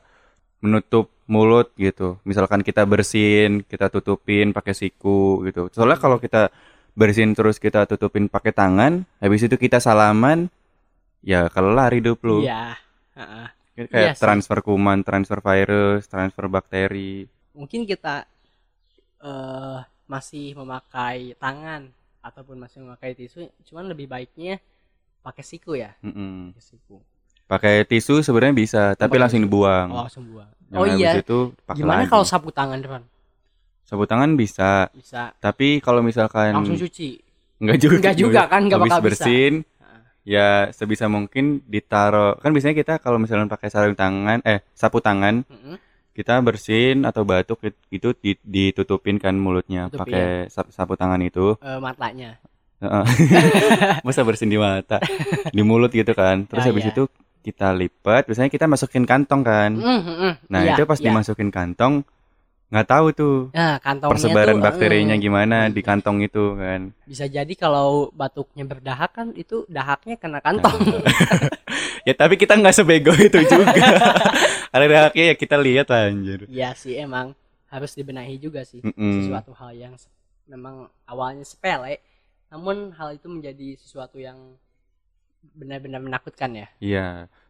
menutup 0.61 1.09
mulut 1.27 1.75
gitu. 1.75 2.17
Misalkan 2.23 2.63
kita 2.63 2.87
bersin, 2.87 3.61
kita 3.67 3.91
tutupin 3.91 4.55
pakai 4.55 4.73
siku 4.73 5.43
gitu. 5.45 5.67
Soalnya 5.75 5.99
kalau 5.99 6.17
kita 6.17 6.49
bersin 6.97 7.35
terus 7.35 7.61
kita 7.61 7.85
tutupin 7.85 8.31
pakai 8.31 8.55
tangan, 8.55 9.03
habis 9.21 9.45
itu 9.45 9.59
kita 9.59 9.77
salaman, 9.77 10.47
ya 11.21 11.51
kelar 11.51 11.93
hidup 11.93 12.23
lu. 12.23 12.47
Iya. 12.47 12.79
Heeh. 13.13 13.47
Kayak 13.77 13.93
Iya 13.93 14.11
sih. 14.17 14.21
transfer 14.25 14.57
kuman, 14.65 15.05
transfer 15.05 15.37
virus, 15.37 16.09
transfer 16.09 16.49
bakteri. 16.49 17.29
Mungkin 17.53 17.85
kita 17.85 18.25
eh 19.21 19.77
masih 20.07 20.55
memakai 20.55 21.35
tangan 21.35 21.91
ataupun 22.19 22.57
masih 22.57 22.81
memakai 22.81 23.13
tisu, 23.13 23.45
cuman 23.63 23.87
lebih 23.87 24.07
baiknya 24.07 24.59
pakai 25.21 25.43
siku 25.43 25.75
ya. 25.75 25.91
Mm-mm. 26.01 26.51
Pakai 26.51 26.63
siku. 26.65 26.97
Pakai 27.45 27.75
tisu 27.83 28.19
sebenarnya 28.19 28.55
bisa, 28.57 28.83
tapi 28.93 29.15
Pakai 29.15 29.21
langsung 29.21 29.39
tisu. 29.39 29.47
dibuang. 29.47 29.87
Oh, 29.89 30.03
langsung 30.03 30.25
buang. 30.25 30.49
Yang 30.67 30.79
Oh 30.79 30.85
iya. 30.89 31.11
itu 31.15 31.39
pakai 31.63 31.79
Gimana 31.79 32.01
lagi. 32.03 32.11
kalau 32.11 32.25
sapu 32.25 32.49
tangan, 32.49 32.79
Ron? 32.81 33.03
sapu 33.87 34.03
tangan 34.03 34.35
bisa, 34.35 34.91
Bisa 34.91 35.31
tapi 35.39 35.79
kalau 35.79 36.03
misalkan 36.03 36.51
langsung 36.51 36.75
cuci. 36.75 37.23
Enggak 37.57 37.77
juga. 37.79 37.95
Enggak 37.97 38.15
juga 38.17 38.41
kan, 38.45 38.61
enggak 38.67 38.79
bakal 38.83 38.99
bisa. 38.99 39.05
bersin, 39.23 39.53
ya 40.21 40.47
sebisa 40.69 41.07
mungkin 41.07 41.63
ditaro. 41.63 42.35
Kan 42.37 42.51
biasanya 42.51 42.75
kita 42.75 42.93
kalau 42.99 43.15
misalnya 43.15 43.47
pakai 43.47 43.71
sarung 43.71 43.95
tangan, 43.95 44.43
eh 44.43 44.59
sapu 44.71 44.99
tangan, 44.99 45.47
Heeh. 45.47 45.79
Kita 46.17 46.41
bersin 46.41 47.05
atau 47.05 47.21
batuk 47.21 47.61
it- 47.61 47.77
itu 47.91 48.09
di- 48.15 48.41
ditutupin 48.41 49.15
kan 49.15 49.37
mulutnya 49.37 49.85
Tutupin. 49.85 50.01
pakai 50.09 50.25
sap- 50.49 50.73
sapu 50.73 50.97
tangan 50.97 51.21
itu. 51.21 51.53
Eh, 51.59 51.77
matanya. 51.77 52.41
Masa 54.01 54.21
bersin 54.21 54.49
di 54.49 54.57
mata, 54.57 54.97
di 55.49 55.61
mulut 55.61 55.89
gitu 55.89 56.11
kan. 56.11 56.45
Terus 56.45 56.63
Ya, 56.63 56.69
habis 56.69 56.85
ya. 56.85 56.91
itu 56.91 57.03
kita 57.41 57.71
lipat, 57.71 58.25
biasanya 58.25 58.49
kita 58.49 58.65
masukin 58.65 59.01
kantong 59.03 59.41
kan. 59.41 59.71
Mm, 59.71 59.85
mm, 59.99 60.15
mm. 60.19 60.33
Nah 60.47 60.61
Iya, 60.61 60.73
itu 60.73 60.83
pas 60.83 60.99
iya. 60.99 61.05
dimasukin 61.07 61.47
kantong, 61.47 62.03
nggak 62.67 62.85
tahu 62.85 63.05
tuh 63.11 63.37
Nah, 63.49 63.79
kantongnya 63.79 64.11
persebaran 64.11 64.57
tuh, 64.57 64.63
bakterinya 64.63 65.15
eh, 65.15 65.21
gimana 65.21 65.57
di 65.67 65.79
kantong 65.79 66.19
itu 66.21 66.53
kan. 66.53 66.91
bisa 67.01 67.23
jadi 67.25 67.53
kalau 67.55 68.11
batuknya 68.11 68.61
berdahak 68.61 69.11
kan 69.11 69.27
itu 69.33 69.63
dahaknya 69.67 70.15
kena 70.15 70.37
kantong. 70.37 70.75
Ya 72.07 72.15
tapi 72.15 72.39
kita 72.39 72.55
nggak 72.55 72.71
sebego 72.71 73.11
itu 73.27 73.43
juga. 73.43 73.75
Ada 74.75 74.85
dahaknya 74.87 75.23
ya 75.27 75.35
kita 75.35 75.59
lihat 75.59 75.91
lah 75.91 76.07
anjir. 76.07 76.47
Iya 76.47 76.71
sih 76.71 76.95
emang 76.95 77.35
harus 77.67 77.91
dibenahi 77.99 78.39
juga 78.39 78.63
sih. 78.63 78.79
Mm-mm. 78.79 79.27
Sesuatu 79.27 79.51
hal 79.59 79.75
yang 79.75 79.93
memang 80.47 80.87
awalnya 81.03 81.43
sepele, 81.43 81.99
namun 82.47 82.95
hal 82.95 83.19
itu 83.19 83.27
menjadi 83.27 83.75
sesuatu 83.75 84.15
yang 84.23 84.55
benar-benar 85.51 85.99
menakutkan 85.99 86.55
ya. 86.55 86.67
Iya. 86.79 87.07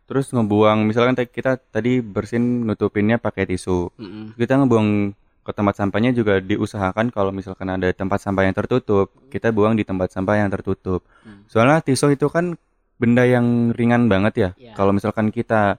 Terus 0.09 0.33
ngebuang 0.33 0.89
misalkan 0.89 1.13
kita 1.13 1.61
tadi 1.61 2.01
bersin 2.01 2.65
nutupinnya 2.65 3.21
pakai 3.21 3.45
tisu. 3.45 3.93
Mm-mm. 3.93 4.33
Kita 4.33 4.57
ngebuang 4.57 5.13
ke 5.45 5.55
tempat 5.55 5.79
sampahnya 5.79 6.11
juga 6.11 6.43
diusahakan 6.43 7.13
kalau 7.13 7.31
misalkan 7.31 7.71
ada 7.71 7.87
tempat 7.95 8.19
sampah 8.19 8.43
yang 8.43 8.51
tertutup, 8.51 9.13
kita 9.31 9.53
buang 9.55 9.79
di 9.79 9.87
tempat 9.87 10.11
sampah 10.11 10.43
yang 10.43 10.51
tertutup. 10.51 11.07
Hmm. 11.23 11.47
Soalnya 11.47 11.79
tisu 11.79 12.19
itu 12.19 12.27
kan 12.27 12.59
benda 12.97 13.23
yang 13.23 13.71
ringan 13.73 14.09
banget 14.09 14.33
ya. 14.35 14.49
Iya. 14.57 14.73
Kalau 14.73 14.91
misalkan 14.91 15.29
kita 15.29 15.77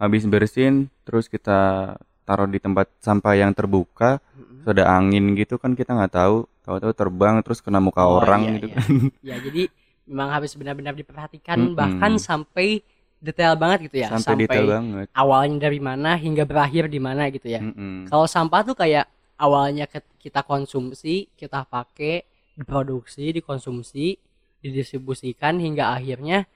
habis 0.00 0.24
bersin 0.26 0.90
terus 1.06 1.28
kita 1.30 1.94
taruh 2.24 2.48
di 2.48 2.56
tempat 2.58 2.88
sampah 3.04 3.36
yang 3.36 3.52
terbuka, 3.52 4.18
terus 4.64 4.72
ada 4.80 4.96
angin 4.96 5.36
gitu 5.36 5.60
kan 5.60 5.76
kita 5.76 5.92
nggak 5.92 6.12
tahu, 6.16 6.48
tahu-tahu 6.64 6.92
terbang 6.96 7.34
terus 7.44 7.60
kena 7.60 7.78
muka 7.84 8.02
Oh, 8.08 8.20
orang 8.24 8.40
iya, 8.42 8.52
gitu 8.56 8.66
iya. 8.68 8.74
kan. 8.74 8.88
Ya 9.28 9.36
jadi 9.38 9.62
memang 10.08 10.28
harus 10.32 10.52
benar-benar 10.56 10.96
diperhatikan 10.96 11.56
Mm-mm. 11.60 11.76
bahkan 11.76 12.16
sampai 12.16 12.80
detail 13.20 13.56
banget 13.56 13.88
gitu 13.88 13.96
ya. 14.04 14.08
Sampai 14.12 14.44
detail 14.44 14.68
banget. 14.68 15.06
awalnya 15.16 15.68
dari 15.68 15.80
mana 15.80 16.16
hingga 16.16 16.44
berakhir 16.44 16.88
di 16.88 17.00
mana 17.00 17.28
gitu 17.32 17.48
ya. 17.48 17.60
Mm-mm. 17.60 18.08
Kalau 18.08 18.24
sampah 18.28 18.60
tuh 18.64 18.76
kayak 18.76 19.08
awalnya 19.40 19.88
kita 20.20 20.40
konsumsi, 20.44 21.28
kita 21.36 21.64
pakai, 21.68 22.24
diproduksi, 22.56 23.32
dikonsumsi, 23.34 24.16
didistribusikan 24.64 25.60
hingga 25.60 25.92
akhirnya 25.92 26.48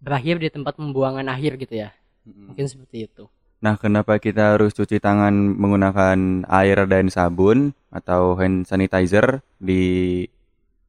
berakhir 0.00 0.40
di 0.40 0.48
tempat 0.48 0.80
pembuangan 0.80 1.28
akhir 1.28 1.60
gitu 1.60 1.76
ya. 1.86 1.92
Mungkin 2.24 2.66
seperti 2.66 3.06
itu. 3.06 3.24
Nah, 3.60 3.76
kenapa 3.76 4.16
kita 4.16 4.56
harus 4.56 4.72
cuci 4.72 4.96
tangan 5.04 5.36
menggunakan 5.36 6.48
air 6.48 6.88
dan 6.88 7.12
sabun 7.12 7.76
atau 7.92 8.32
hand 8.40 8.64
sanitizer 8.64 9.44
di 9.60 10.24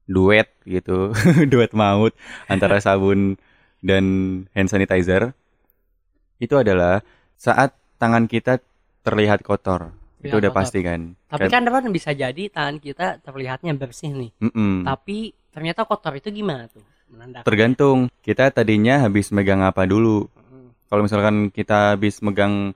duet 0.07 0.47
gitu, 0.63 1.11
duet 1.51 1.75
maut 1.75 2.15
antara 2.47 2.79
sabun 2.85 3.35
dan 3.83 4.05
hand 4.55 4.71
sanitizer? 4.71 5.35
Itu 6.39 6.63
adalah 6.63 7.03
saat 7.35 7.75
tangan 7.99 8.31
kita 8.31 8.63
terlihat 9.03 9.43
kotor. 9.43 9.91
itu 10.21 10.31
Terlihat 10.31 10.39
udah 10.39 10.51
kotor. 10.53 10.59
pasti 10.63 10.79
kan. 10.85 11.01
Tapi 11.27 11.47
kan 11.51 11.65
kan 11.67 11.91
bisa 11.91 12.15
jadi 12.15 12.43
tangan 12.47 12.77
kita 12.79 13.19
terlihatnya 13.19 13.73
bersih 13.75 14.15
nih. 14.15 14.31
Mm-mm. 14.39 14.87
Tapi 14.87 15.35
ternyata 15.51 15.83
kotor 15.83 16.15
itu 16.15 16.31
gimana 16.31 16.71
tuh? 16.71 16.85
Menandakan. 17.11 17.45
Tergantung 17.45 17.97
kita 18.23 18.49
tadinya 18.55 19.03
habis 19.03 19.29
megang 19.35 19.61
apa 19.61 19.83
dulu. 19.83 20.31
Mm. 20.31 20.67
Kalau 20.87 21.01
misalkan 21.03 21.35
kita 21.51 21.95
habis 21.95 22.23
megang 22.23 22.71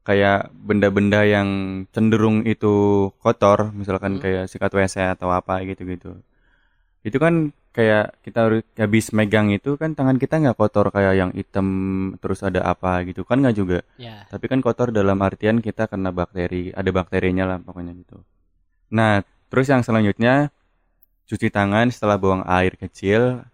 kayak 0.00 0.48
benda-benda 0.56 1.22
yang 1.28 1.48
cenderung 1.92 2.42
itu 2.48 3.08
kotor, 3.20 3.70
misalkan 3.76 4.16
Hmm. 4.16 4.22
kayak 4.24 4.44
sikat 4.48 4.72
WC 4.72 4.96
atau 5.16 5.28
apa 5.28 5.60
gitu-gitu. 5.68 6.16
Itu 7.04 7.20
kan 7.20 7.52
kayak 7.70 8.18
kita 8.26 8.66
habis 8.82 9.14
megang 9.14 9.54
itu 9.54 9.78
kan 9.78 9.94
tangan 9.94 10.18
kita 10.18 10.42
nggak 10.42 10.58
kotor 10.58 10.90
kayak 10.90 11.14
yang 11.14 11.30
hitam 11.30 11.68
terus 12.18 12.42
ada 12.42 12.66
apa 12.66 13.06
gitu 13.06 13.22
kan 13.22 13.38
nggak 13.38 13.56
juga. 13.56 13.78
Ya. 14.00 14.26
Tapi 14.26 14.50
kan 14.50 14.58
kotor 14.58 14.90
dalam 14.90 15.20
artian 15.22 15.62
kita 15.62 15.86
kena 15.86 16.10
bakteri, 16.10 16.74
ada 16.74 16.90
bakterinya 16.90 17.46
lah 17.46 17.58
pokoknya 17.62 17.94
gitu. 17.94 18.18
Nah, 18.90 19.22
terus 19.52 19.70
yang 19.70 19.86
selanjutnya 19.86 20.50
cuci 21.30 21.46
tangan 21.54 21.94
setelah 21.94 22.18
buang 22.18 22.42
air 22.42 22.74
kecil 22.74 23.46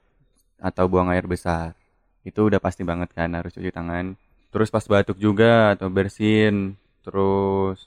atau 0.61 0.85
buang 0.89 1.13
air 1.13 1.25
besar. 1.29 1.77
Itu 2.27 2.51
udah 2.51 2.59
pasti 2.59 2.83
banget 2.83 3.13
kan 3.15 3.33
harus 3.37 3.55
cuci 3.55 3.71
tangan. 3.71 4.19
Terus 4.51 4.69
pas 4.73 4.85
batuk 4.85 5.21
juga 5.21 5.77
atau 5.77 5.87
bersin. 5.93 6.75
Terus 7.07 7.87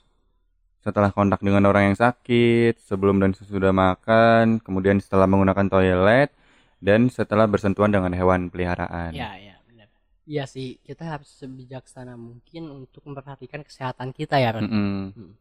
setelah 0.80 1.12
kontak 1.12 1.44
dengan 1.44 1.68
orang 1.68 1.92
yang 1.92 1.98
sakit, 1.98 2.80
sebelum 2.80 3.20
dan 3.20 3.36
sesudah 3.36 3.68
makan, 3.68 4.64
kemudian 4.64 4.96
setelah 4.96 5.28
menggunakan 5.28 5.68
toilet 5.68 6.32
dan 6.80 7.12
setelah 7.12 7.44
bersentuhan 7.44 7.92
dengan 7.92 8.16
hewan 8.16 8.48
peliharaan. 8.48 9.12
Ya, 9.12 9.36
ya, 9.36 9.60
benar. 9.68 9.92
Iya 10.24 10.44
sih, 10.48 10.80
kita 10.80 11.04
harus 11.04 11.28
sebijaksana 11.36 12.16
mungkin 12.16 12.72
untuk 12.72 13.04
memperhatikan 13.04 13.60
kesehatan 13.60 14.16
kita 14.16 14.40
ya, 14.40 14.56
Ron. 14.56 14.64
Mm-mm. 14.64 15.36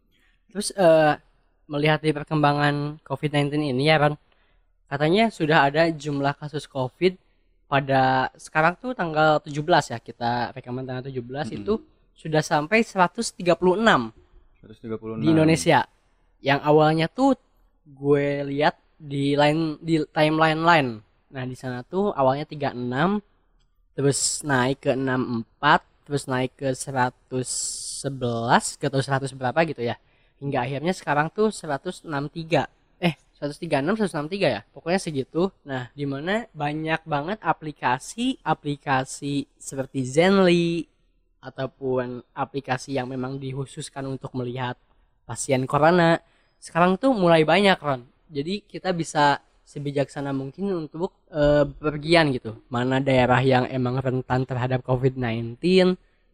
Terus 0.51 0.75
eh, 0.75 1.15
melihat 1.71 2.03
di 2.03 2.11
perkembangan 2.11 2.99
COVID-19 3.07 3.55
ini 3.71 3.87
ya, 3.87 3.95
Ron, 3.95 4.19
katanya 4.89 5.29
sudah 5.29 5.69
ada 5.69 5.93
jumlah 5.93 6.33
kasus 6.35 6.65
COVID 6.65 7.13
pada 7.69 8.33
sekarang 8.33 8.73
tuh 8.81 8.97
tanggal 8.97 9.37
17 9.45 9.93
ya, 9.93 10.01
kita 10.01 10.49
rekaman 10.57 10.89
tanggal 10.89 11.05
17 11.05 11.21
Mm-mm. 11.21 11.57
itu 11.61 11.73
sudah 12.17 12.41
sampai 12.41 12.81
136 12.81 13.45
136. 13.45 15.21
di 15.21 15.27
Indonesia. 15.29 15.85
Yang 16.41 16.59
awalnya 16.65 17.05
tuh 17.05 17.37
gue 17.85 18.41
lihat 18.49 18.81
di 18.97 19.37
line 19.37 19.77
di 19.79 20.01
timeline 20.09 20.65
line. 20.65 20.89
Nah, 21.29 21.45
di 21.45 21.53
sana 21.53 21.85
tuh 21.85 22.09
awalnya 22.11 22.49
36 22.49 23.21
terus 23.93 24.41
naik 24.41 24.89
ke 24.89 24.97
64, 24.97 26.09
terus 26.09 26.25
naik 26.25 26.57
ke 26.57 26.73
111 26.73 28.81
ke 28.81 28.89
atau 28.89 28.97
100 28.97 29.37
berapa 29.37 29.59
gitu 29.69 29.85
ya. 29.85 30.01
Hingga 30.41 30.65
akhirnya 30.65 30.93
sekarang 30.95 31.29
tuh 31.29 31.53
163. 31.53 32.65
Eh, 33.39 33.47
136 33.47 34.11
163 34.11 34.51
ya. 34.51 34.67
Pokoknya 34.75 34.99
segitu. 34.99 35.47
Nah, 35.63 35.87
di 35.95 36.03
mana 36.03 36.43
banyak 36.51 37.07
banget 37.07 37.39
aplikasi-aplikasi 37.39 39.47
seperti 39.55 40.03
Zenly 40.03 40.91
ataupun 41.39 42.19
aplikasi 42.35 42.99
yang 42.99 43.07
memang 43.07 43.39
dikhususkan 43.39 44.03
untuk 44.11 44.35
melihat 44.35 44.75
pasien 45.23 45.63
corona 45.69 46.19
sekarang 46.59 46.99
tuh 46.99 47.15
mulai 47.15 47.47
banyak 47.47 47.79
Ron 47.79 48.03
jadi 48.27 48.59
kita 48.65 48.91
bisa 48.91 49.39
sebijaksana 49.63 50.35
mungkin 50.35 50.89
untuk 50.89 51.15
eh, 51.31 51.63
bepergian 51.63 52.35
gitu 52.35 52.59
mana 52.67 52.99
daerah 52.99 53.39
yang 53.39 53.69
emang 53.71 54.01
rentan 54.01 54.43
terhadap 54.43 54.83
COVID-19 54.83 55.55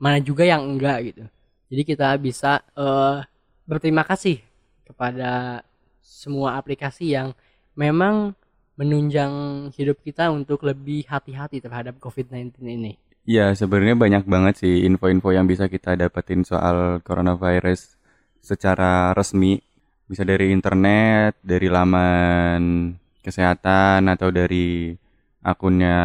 mana 0.02 0.18
juga 0.24 0.48
yang 0.48 0.66
enggak 0.66 1.14
gitu 1.14 1.24
jadi 1.70 1.82
kita 1.86 2.08
bisa 2.18 2.66
eh, 2.74 3.22
berterima 3.70 4.02
kasih 4.02 4.42
kepada 4.88 5.62
semua 6.06 6.62
aplikasi 6.62 7.18
yang 7.18 7.34
memang 7.74 8.38
menunjang 8.78 9.34
hidup 9.74 9.98
kita 10.06 10.30
untuk 10.30 10.62
lebih 10.62 11.10
hati-hati 11.10 11.58
terhadap 11.58 11.98
COVID-19 11.98 12.62
ini 12.62 12.94
Ya, 13.26 13.58
sebenarnya 13.58 13.98
banyak 13.98 14.24
banget 14.30 14.62
sih 14.62 14.86
info-info 14.86 15.34
yang 15.34 15.50
bisa 15.50 15.66
kita 15.66 15.98
dapetin 15.98 16.46
soal 16.46 17.02
coronavirus 17.02 17.98
secara 18.38 19.18
resmi. 19.18 19.58
Bisa 20.06 20.22
dari 20.22 20.54
internet, 20.54 21.34
dari 21.42 21.66
laman 21.66 22.94
kesehatan, 23.26 24.06
atau 24.14 24.30
dari 24.30 24.94
akunnya 25.42 25.98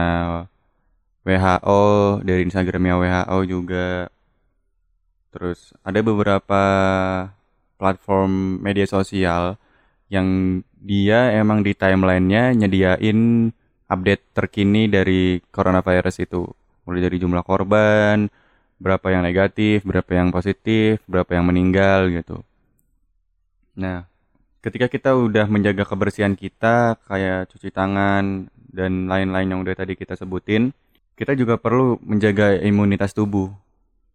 WHO, 1.29 1.83
dari 2.25 2.41
Instagramnya 2.49 2.97
WHO 2.97 3.39
juga. 3.45 4.09
terus 5.31 5.71
ada 5.87 6.03
beberapa 6.03 6.63
platform 7.79 8.59
media 8.65 8.83
sosial 8.89 9.60
yang 10.11 10.61
dia 10.83 11.33
emang 11.39 11.63
di 11.63 11.73
timelinenya 11.73 12.53
nyediain 12.59 13.51
update 13.87 14.35
terkini 14.35 14.91
dari 14.91 15.39
coronavirus 15.55 16.27
itu. 16.27 16.51
Mulai 16.85 17.07
dari 17.07 17.17
jumlah 17.23 17.47
korban 17.47 18.27
berapa 18.81 19.13
yang 19.13 19.23
negatif 19.23 19.85
berapa 19.85 20.09
yang 20.09 20.33
positif 20.33 21.05
berapa 21.05 21.29
yang 21.37 21.45
meninggal 21.53 22.09
gitu. 22.09 22.41
Nah 23.77 24.09
ketika 24.65 24.89
kita 24.89 25.13
udah 25.13 25.47
menjaga 25.47 25.85
kebersihan 25.85 26.33
kita 26.33 26.97
kayak 27.05 27.53
cuci 27.53 27.69
tangan 27.69 28.49
dan 28.73 29.09
lain-lain 29.09 29.49
yang 29.53 29.61
udah 29.61 29.77
tadi 29.77 29.97
kita 29.97 30.17
sebutin 30.17 30.73
kita 31.17 31.37
juga 31.37 31.61
perlu 31.61 32.01
menjaga 32.01 32.57
imunitas 32.65 33.13
tubuh 33.13 33.53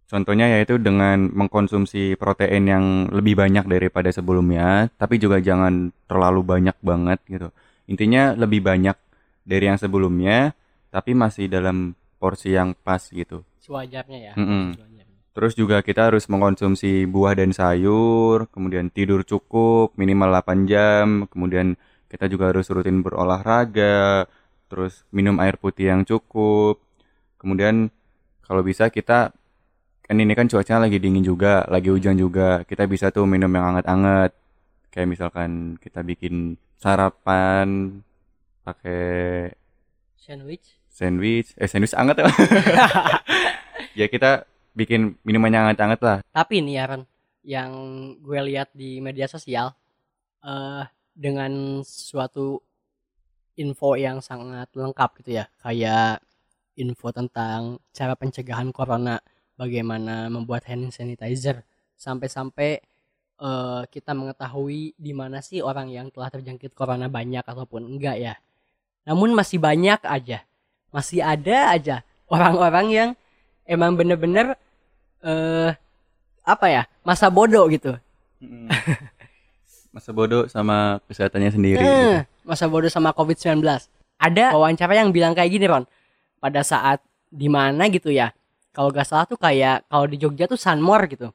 Contohnya 0.06 0.46
yaitu 0.46 0.78
dengan 0.78 1.34
mengkonsumsi 1.34 2.14
protein 2.22 2.70
yang 2.70 2.86
lebih 3.10 3.34
banyak 3.34 3.66
daripada 3.66 4.14
sebelumnya, 4.14 4.94
tapi 5.02 5.18
juga 5.18 5.42
jangan 5.42 5.90
terlalu 6.06 6.46
banyak 6.46 6.78
banget 6.86 7.20
gitu. 7.26 7.50
Intinya 7.90 8.38
lebih 8.38 8.62
banyak 8.62 8.94
dari 9.42 9.66
yang 9.66 9.82
sebelumnya, 9.82 10.54
tapi 10.94 11.18
masih 11.18 11.50
dalam 11.50 11.98
porsi 12.22 12.54
yang 12.54 12.78
pas 12.78 13.02
gitu. 13.10 13.42
Sewajarnya 13.66 14.20
ya. 14.30 14.34
Mm-mm. 14.38 14.78
Sewajarnya. 14.78 15.06
Terus 15.36 15.54
juga 15.58 15.84
kita 15.84 16.14
harus 16.14 16.30
mengkonsumsi 16.32 17.10
buah 17.10 17.36
dan 17.36 17.52
sayur, 17.52 18.48
kemudian 18.54 18.88
tidur 18.94 19.26
cukup 19.28 19.92
minimal 20.00 20.32
8 20.32 20.70
jam, 20.70 21.28
kemudian 21.28 21.76
kita 22.08 22.32
juga 22.32 22.56
harus 22.56 22.72
rutin 22.72 23.04
berolahraga, 23.04 24.30
terus 24.70 25.04
minum 25.12 25.36
air 25.44 25.60
putih 25.60 25.92
yang 25.92 26.08
cukup. 26.08 26.80
Kemudian 27.36 27.92
kalau 28.48 28.64
bisa 28.64 28.88
kita 28.88 29.36
kan 30.06 30.16
ini 30.22 30.34
kan 30.38 30.46
cuacanya 30.46 30.86
lagi 30.86 31.02
dingin 31.02 31.26
juga, 31.26 31.66
lagi 31.66 31.90
hujan 31.90 32.14
juga. 32.16 32.62
Kita 32.70 32.86
bisa 32.86 33.10
tuh 33.10 33.26
minum 33.26 33.50
yang 33.50 33.74
hangat-hangat. 33.74 34.32
Kayak 34.94 35.10
misalkan 35.10 35.82
kita 35.82 36.06
bikin 36.06 36.56
sarapan 36.78 38.00
pakai 38.62 39.50
Sandwich. 40.16 40.78
sandwich, 40.90 41.54
eh 41.60 41.68
sandwich 41.68 41.94
hangat 41.98 42.22
ya. 42.22 42.30
ya 44.00 44.06
kita 44.08 44.46
bikin 44.74 45.18
minumannya 45.26 45.60
hangat-hangat 45.70 46.00
lah. 46.02 46.18
Tapi 46.32 46.62
nih 46.66 46.76
ya 46.80 46.84
Ron, 46.90 47.04
yang 47.46 47.72
gue 48.22 48.40
lihat 48.54 48.70
di 48.74 49.02
media 49.02 49.26
sosial 49.30 49.74
eh 50.46 50.86
dengan 51.16 51.82
suatu 51.84 52.62
info 53.56 53.96
yang 53.96 54.20
sangat 54.20 54.68
lengkap 54.76 55.10
gitu 55.24 55.32
ya, 55.42 55.46
kayak 55.64 56.20
info 56.76 57.08
tentang 57.16 57.80
cara 57.96 58.14
pencegahan 58.20 58.70
corona, 58.76 59.16
bagaimana 59.56 60.28
membuat 60.32 60.68
hand 60.68 60.92
sanitizer, 60.92 61.64
sampai-sampai 61.96 62.80
eh, 63.42 63.82
kita 63.92 64.12
mengetahui 64.16 64.96
di 64.96 65.12
mana 65.12 65.40
sih 65.44 65.60
orang 65.60 65.92
yang 65.92 66.08
telah 66.12 66.32
terjangkit 66.32 66.72
corona 66.76 67.08
banyak 67.12 67.44
ataupun 67.44 67.88
enggak 67.96 68.20
ya. 68.20 68.36
Namun 69.08 69.36
masih 69.36 69.60
banyak 69.60 70.02
aja, 70.04 70.44
masih 70.92 71.20
ada 71.24 71.72
aja 71.76 72.02
orang-orang 72.32 72.88
yang 72.92 73.10
emang 73.66 73.98
bener-bener 73.98 74.58
eh 75.26 75.74
apa 76.46 76.66
ya 76.70 76.84
masa 77.02 77.34
bodoh 77.34 77.66
gitu 77.74 77.98
Masa 79.96 80.12
bodoh 80.12 80.44
sama 80.52 81.00
kesehatannya 81.08 81.52
sendiri. 81.56 81.80
gitu. 81.80 81.88
Eh, 81.88 82.20
masa 82.44 82.68
bodoh 82.68 82.92
sama 82.92 83.16
COVID-19. 83.16 83.64
Ada 84.20 84.52
wawancara 84.52 84.92
yang 84.92 85.16
bilang 85.16 85.32
kayak 85.32 85.48
gini, 85.56 85.66
Ron. 85.72 85.88
Pada 86.44 86.68
saat 86.68 87.00
di 87.32 87.48
mana 87.48 87.88
gitu 87.88 88.12
ya. 88.12 88.36
Kalau 88.76 88.92
gak 88.92 89.08
salah 89.08 89.24
tuh 89.24 89.40
kayak 89.40 89.88
kalau 89.88 90.06
di 90.12 90.20
Jogja 90.20 90.46
tuh 90.52 90.60
Sunmore 90.60 91.08
gitu. 91.08 91.32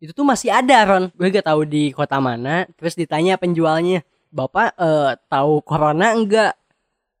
Itu 0.00 0.16
tuh 0.16 0.24
masih 0.24 0.48
ada, 0.48 0.76
Ron. 0.88 1.12
Gue 1.12 1.28
gak 1.28 1.44
tahu 1.44 1.68
di 1.68 1.92
kota 1.92 2.16
mana. 2.16 2.64
Terus 2.80 2.96
ditanya 2.96 3.36
penjualnya, 3.36 4.00
"Bapak 4.32 4.72
eh, 4.80 5.12
tahu 5.28 5.60
corona 5.60 6.16
enggak?" 6.16 6.56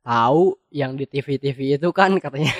Tahu 0.00 0.56
yang 0.72 0.96
di 0.96 1.04
TV-TV 1.04 1.76
itu 1.76 1.88
kan 1.92 2.16
katanya. 2.24 2.54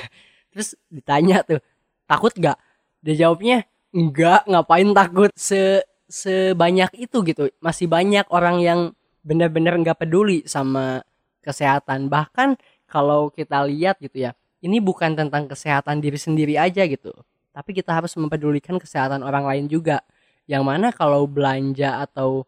Terus 0.53 0.77
ditanya 0.93 1.41
tuh, 1.49 1.65
"Takut 2.05 2.37
gak?" 2.37 2.61
Dia 3.01 3.15
jawabnya, 3.27 3.65
"Enggak, 3.97 4.45
ngapain 4.45 4.93
takut 4.93 5.33
se 5.33 5.81
sebanyak 6.13 6.93
itu 7.01 7.25
gitu." 7.25 7.49
Masih 7.65 7.89
banyak 7.89 8.29
orang 8.29 8.61
yang 8.61 8.81
benar-benar 9.25 9.77
nggak 9.81 10.01
peduli 10.01 10.45
sama 10.49 11.03
kesehatan 11.45 12.09
bahkan 12.09 12.57
kalau 12.89 13.29
kita 13.29 13.61
lihat 13.69 14.01
gitu 14.01 14.29
ya 14.29 14.33
ini 14.65 14.79
bukan 14.83 15.15
tentang 15.15 15.47
kesehatan 15.47 16.03
diri 16.03 16.19
sendiri 16.19 16.55
aja 16.59 16.85
gitu. 16.87 17.15
Tapi 17.55 17.71
kita 17.75 17.95
harus 17.95 18.15
mempedulikan 18.19 18.79
kesehatan 18.79 19.23
orang 19.23 19.45
lain 19.47 19.65
juga. 19.71 20.03
Yang 20.49 20.65
mana 20.65 20.89
kalau 20.95 21.27
belanja 21.29 22.03
atau 22.03 22.47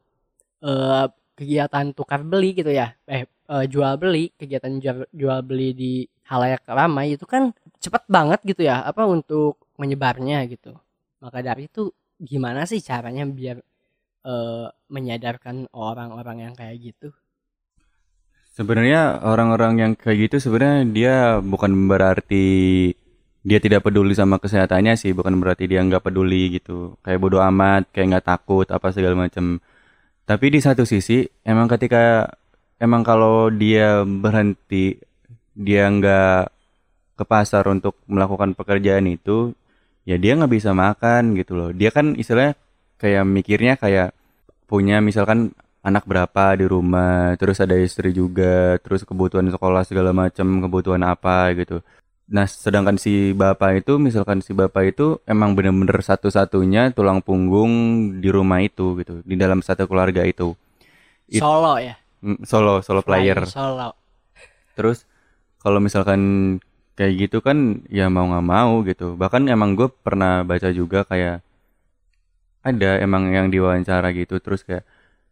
eh, 0.65 1.07
kegiatan 1.37 1.97
tukar 1.97 2.21
beli 2.21 2.53
gitu 2.53 2.69
ya 2.69 2.93
eh 3.09 3.25
eh, 3.25 3.65
jual 3.73 3.97
beli 3.97 4.29
kegiatan 4.37 4.77
jual, 4.77 5.09
jual 5.09 5.41
beli 5.41 5.73
di 5.73 5.93
halayak 6.29 6.63
ramai 6.69 7.17
itu 7.17 7.25
kan 7.25 7.51
cepat 7.81 8.05
banget 8.07 8.41
gitu 8.45 8.63
ya 8.69 8.85
apa 8.85 9.03
untuk 9.09 9.57
menyebarnya 9.81 10.45
gitu. 10.53 10.77
Maka 11.25 11.41
dari 11.45 11.67
itu 11.69 11.91
gimana 12.21 12.69
sih 12.69 12.81
caranya 12.85 13.25
biar 13.29 13.59
eh, 14.27 14.69
menyadarkan 14.93 15.73
orang-orang 15.73 16.51
yang 16.51 16.55
kayak 16.57 16.77
gitu 16.93 17.09
Sebenarnya 18.51 19.23
orang-orang 19.23 19.73
yang 19.79 19.93
kayak 19.95 20.27
gitu 20.27 20.51
sebenarnya 20.51 20.79
dia 20.91 21.15
bukan 21.39 21.71
berarti 21.87 22.47
dia 23.41 23.59
tidak 23.63 23.87
peduli 23.87 24.13
sama 24.13 24.37
kesehatannya 24.37 24.99
sih, 25.01 25.17
bukan 25.17 25.39
berarti 25.41 25.65
dia 25.71 25.81
nggak 25.81 26.03
peduli 26.05 26.61
gitu. 26.61 26.99
Kayak 27.01 27.21
bodoh 27.23 27.41
amat, 27.47 27.89
kayak 27.95 28.07
nggak 28.17 28.27
takut 28.27 28.67
apa 28.69 28.91
segala 28.93 29.17
macam. 29.17 29.63
Tapi 30.29 30.47
di 30.53 30.61
satu 30.61 30.85
sisi 30.85 31.25
emang 31.47 31.71
ketika 31.71 32.29
emang 32.83 33.07
kalau 33.07 33.49
dia 33.55 34.03
berhenti 34.05 34.99
dia 35.55 35.89
nggak 35.89 36.53
ke 37.17 37.25
pasar 37.25 37.69
untuk 37.71 37.97
melakukan 38.11 38.53
pekerjaan 38.59 39.07
itu, 39.09 39.55
ya 40.05 40.19
dia 40.19 40.37
nggak 40.37 40.53
bisa 40.53 40.75
makan 40.75 41.39
gitu 41.39 41.55
loh. 41.57 41.71
Dia 41.73 41.95
kan 41.95 42.19
istilahnya 42.19 42.59
kayak 43.01 43.25
mikirnya 43.25 43.75
kayak 43.81 44.13
punya 44.69 45.01
misalkan 45.01 45.57
anak 45.81 46.05
berapa 46.05 46.57
di 46.61 46.67
rumah, 46.69 47.35
terus 47.41 47.61
ada 47.61 47.77
istri 47.77 48.13
juga, 48.13 48.77
terus 48.85 49.03
kebutuhan 49.05 49.49
sekolah 49.49 49.83
segala 49.89 50.13
macam, 50.13 50.61
kebutuhan 50.61 51.01
apa 51.05 51.53
gitu. 51.57 51.81
Nah, 52.31 52.47
sedangkan 52.47 52.95
si 53.01 53.33
bapak 53.35 53.83
itu, 53.83 53.99
misalkan 53.99 54.39
si 54.45 54.55
bapak 54.55 54.95
itu 54.95 55.19
emang 55.27 55.57
bener-bener 55.59 55.99
satu-satunya 55.99 56.95
tulang 56.95 57.25
punggung 57.25 57.73
di 58.23 58.29
rumah 58.31 58.63
itu 58.63 58.95
gitu, 59.03 59.25
di 59.27 59.35
dalam 59.35 59.65
satu 59.65 59.89
keluarga 59.91 60.23
itu. 60.23 60.55
It- 61.31 61.43
solo 61.43 61.79
ya 61.81 61.97
Mm, 62.21 62.45
Solo, 62.45 62.85
solo 62.85 63.01
player. 63.01 63.49
solo 63.49 63.97
Terus 64.77 65.09
kalau 65.57 65.81
misalkan 65.81 66.21
kayak 66.93 67.13
gitu 67.17 67.41
kan 67.41 67.81
ya 67.89 68.13
mau 68.13 68.29
nggak 68.29 68.45
mau 68.45 68.85
gitu. 68.85 69.17
Bahkan 69.17 69.49
emang 69.49 69.73
gue 69.73 69.89
pernah 69.89 70.45
baca 70.45 70.69
juga 70.69 71.09
kayak 71.09 71.41
ada 72.61 73.01
emang 73.01 73.33
yang 73.33 73.49
diwawancara 73.49 74.13
gitu 74.13 74.37
terus 74.37 74.61
kayak 74.69 74.85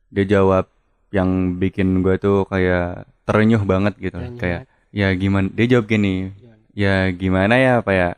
dia 0.08 0.24
jawab 0.38 0.68
yang 1.12 1.56
bikin 1.56 2.04
gue 2.04 2.16
tuh 2.20 2.44
kayak 2.48 3.08
terenyuh 3.24 3.62
banget 3.64 3.94
gitu. 4.00 4.18
Terenyuh 4.18 4.40
kayak 4.40 4.62
ya 4.88 5.12
gimana 5.12 5.52
dia 5.52 5.66
jawab 5.68 5.84
gini 5.84 6.32
Gimana? 6.32 6.56
ya 6.72 6.94
gimana 7.12 7.54
ya 7.60 7.72
apa 7.80 7.92
ya? 7.92 8.10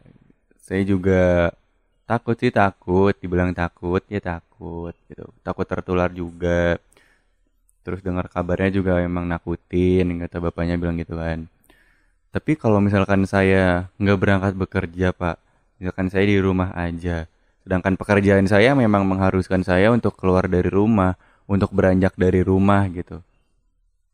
Saya 0.62 0.82
juga 0.86 1.50
takut 2.06 2.38
sih 2.38 2.50
takut. 2.54 3.14
Dibilang 3.18 3.54
takut 3.54 4.02
ya 4.06 4.22
takut 4.22 4.94
gitu. 5.10 5.26
Takut 5.42 5.66
tertular 5.66 6.10
juga. 6.14 6.78
Terus 7.80 8.04
dengar 8.04 8.28
kabarnya 8.28 8.70
juga 8.70 9.00
emang 9.00 9.26
nakutin 9.26 10.20
kata 10.22 10.36
bapaknya 10.38 10.76
bilang 10.76 11.00
gitu 11.00 11.16
kan. 11.18 11.50
Tapi 12.30 12.54
kalau 12.54 12.78
misalkan 12.78 13.26
saya 13.26 13.90
nggak 13.98 14.18
berangkat 14.20 14.52
bekerja 14.54 15.10
pak 15.10 15.42
misalkan 15.80 16.12
saya 16.12 16.28
di 16.28 16.36
rumah 16.36 16.70
aja 16.76 17.24
sedangkan 17.64 17.96
pekerjaan 17.96 18.44
saya 18.44 18.76
memang 18.76 19.08
mengharuskan 19.08 19.64
saya 19.64 19.88
untuk 19.88 20.14
keluar 20.20 20.44
dari 20.44 20.68
rumah 20.68 21.16
untuk 21.50 21.74
beranjak 21.74 22.14
dari 22.14 22.46
rumah 22.46 22.86
gitu. 22.94 23.18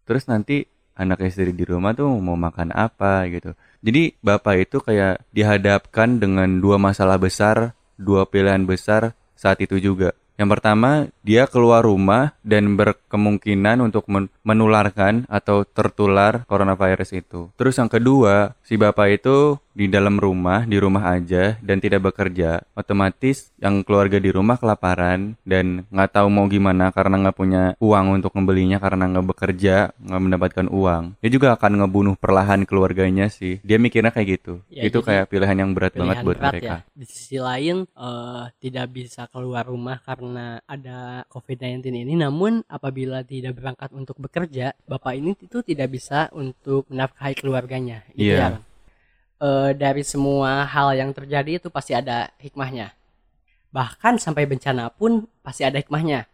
Terus 0.09 0.25
nanti 0.25 0.65
anak 0.97 1.21
istri 1.29 1.53
di 1.53 1.69
rumah 1.69 1.93
tuh 1.93 2.09
mau 2.17 2.41
makan 2.41 2.73
apa 2.73 3.29
gitu. 3.29 3.53
Jadi 3.85 4.17
bapak 4.25 4.65
itu 4.65 4.81
kayak 4.81 5.21
dihadapkan 5.37 6.17
dengan 6.17 6.49
dua 6.65 6.81
masalah 6.81 7.21
besar 7.21 7.77
dua 8.01 8.25
pilihan 8.25 8.65
besar 8.65 9.13
saat 9.37 9.61
itu 9.61 9.77
juga. 9.77 10.17
Yang 10.37 10.61
pertama, 10.61 11.09
dia 11.25 11.49
keluar 11.49 11.85
rumah 11.85 12.37
dan 12.45 12.77
berkemungkinan 13.07 13.79
untuk 13.87 14.11
men- 14.11 14.29
menularkan 14.43 15.23
atau 15.31 15.63
tertular 15.63 16.43
coronavirus 16.51 17.15
itu. 17.15 17.55
Terus 17.55 17.79
yang 17.79 17.87
kedua, 17.87 18.59
si 18.67 18.75
bapak 18.75 19.23
itu 19.23 19.63
di 19.77 19.93
dalam 19.93 20.17
rumah, 20.17 20.65
di 20.65 20.81
rumah 20.81 21.13
aja 21.15 21.61
dan 21.61 21.79
tidak 21.79 22.11
bekerja. 22.11 22.65
Otomatis 22.73 23.53
yang 23.61 23.85
keluarga 23.85 24.17
di 24.17 24.33
rumah 24.33 24.57
kelaparan 24.57 25.37
dan 25.45 25.85
nggak 25.93 26.17
tahu 26.17 26.33
mau 26.33 26.49
gimana 26.49 26.89
karena 26.91 27.21
nggak 27.21 27.37
punya 27.37 27.63
uang 27.77 28.17
untuk 28.17 28.33
membelinya 28.33 28.81
karena 28.81 29.05
nggak 29.13 29.27
bekerja, 29.37 29.93
nggak 30.01 30.23
mendapatkan 30.25 30.67
uang. 30.73 31.21
Dia 31.21 31.31
juga 31.31 31.53
akan 31.55 31.85
ngebunuh 31.85 32.17
perlahan 32.17 32.65
keluarganya 32.65 33.29
sih. 33.29 33.61
Dia 33.61 33.77
mikirnya 33.77 34.11
kayak 34.11 34.41
gitu. 34.41 34.65
Ya, 34.73 34.89
itu 34.89 34.99
kayak 35.05 35.29
pilihan 35.29 35.61
yang 35.61 35.71
berat 35.77 35.93
banget 35.93 36.25
pilihan 36.25 36.27
buat 36.27 36.39
berat 36.41 36.53
mereka. 36.57 36.67
ya. 36.67 36.77
Di 36.97 37.07
sisi 37.07 37.37
lain 37.37 37.85
eh, 37.85 38.43
tidak 38.59 38.87
bisa 38.97 39.29
keluar 39.29 39.69
rumah 39.69 40.01
karena 40.01 40.65
ada 40.65 41.29
COVID-19 41.29 41.85
ini 41.93 42.17
namun 42.17 42.65
apabila 42.65 42.97
tidak 43.23 43.53
berangkat 43.55 43.91
untuk 43.93 44.17
bekerja, 44.19 44.75
Bapak 44.87 45.13
ini 45.15 45.37
itu 45.39 45.63
tidak 45.63 45.89
bisa 45.93 46.27
untuk 46.35 46.87
menafkahi 46.91 47.35
keluarganya. 47.39 48.03
Gitu 48.13 48.35
Iya. 48.35 48.59
ya. 48.59 49.73
Dari 49.77 50.01
semua 50.01 50.65
hal 50.65 50.97
yang 50.97 51.13
terjadi 51.13 51.61
itu 51.61 51.69
pasti 51.69 51.93
ada 51.93 52.33
hikmahnya. 52.41 52.97
Bahkan 53.69 54.17
sampai 54.17 54.49
bencana 54.49 54.89
pun 54.89 55.29
pasti 55.45 55.63
ada 55.63 55.77
hikmahnya. 55.77 56.25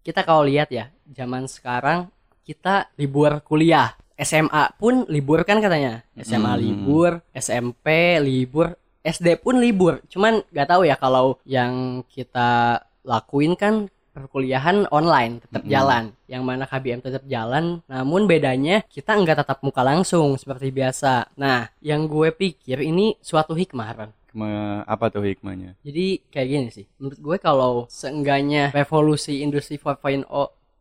Kita 0.00 0.24
kalau 0.24 0.46
lihat 0.48 0.72
ya, 0.72 0.88
zaman 1.12 1.44
sekarang 1.44 2.08
kita 2.46 2.88
libur 2.96 3.42
kuliah. 3.44 3.92
SMA 4.16 4.72
pun 4.80 5.04
libur 5.12 5.44
kan 5.44 5.60
katanya. 5.60 6.00
SMA 6.16 6.56
Hmm. 6.56 6.62
libur, 6.64 7.10
SMP 7.36 8.16
libur, 8.24 8.72
SD 9.04 9.36
pun 9.36 9.60
libur. 9.60 10.00
Cuman 10.08 10.40
nggak 10.48 10.68
tahu 10.72 10.88
ya 10.88 10.96
kalau 10.96 11.36
yang 11.44 12.00
kita 12.08 12.80
lakuin 13.04 13.52
kan 13.54 13.92
perkuliahan 14.16 14.88
online 14.88 15.44
tetap 15.44 15.62
Mm-mm. 15.62 15.72
jalan. 15.76 16.04
Yang 16.24 16.42
mana 16.48 16.64
KBM 16.64 17.00
tetap 17.04 17.24
jalan, 17.28 17.84
namun 17.84 18.24
bedanya 18.24 18.80
kita 18.88 19.12
nggak 19.12 19.44
tatap 19.44 19.60
muka 19.60 19.84
langsung 19.84 20.40
seperti 20.40 20.72
biasa. 20.72 21.36
Nah, 21.36 21.68
yang 21.84 22.08
gue 22.08 22.32
pikir 22.32 22.80
ini 22.80 23.20
suatu 23.20 23.52
hikmah, 23.52 23.90
Ron. 23.92 24.10
Me- 24.36 24.84
apa 24.84 25.08
tuh 25.08 25.24
hikmahnya? 25.24 25.76
Jadi 25.80 26.20
kayak 26.32 26.48
gini 26.48 26.68
sih. 26.72 26.84
Menurut 27.00 27.20
gue 27.20 27.36
kalau 27.40 27.72
seenggaknya 27.88 28.72
revolusi 28.72 29.40
industri 29.44 29.76
4.0 29.80 30.24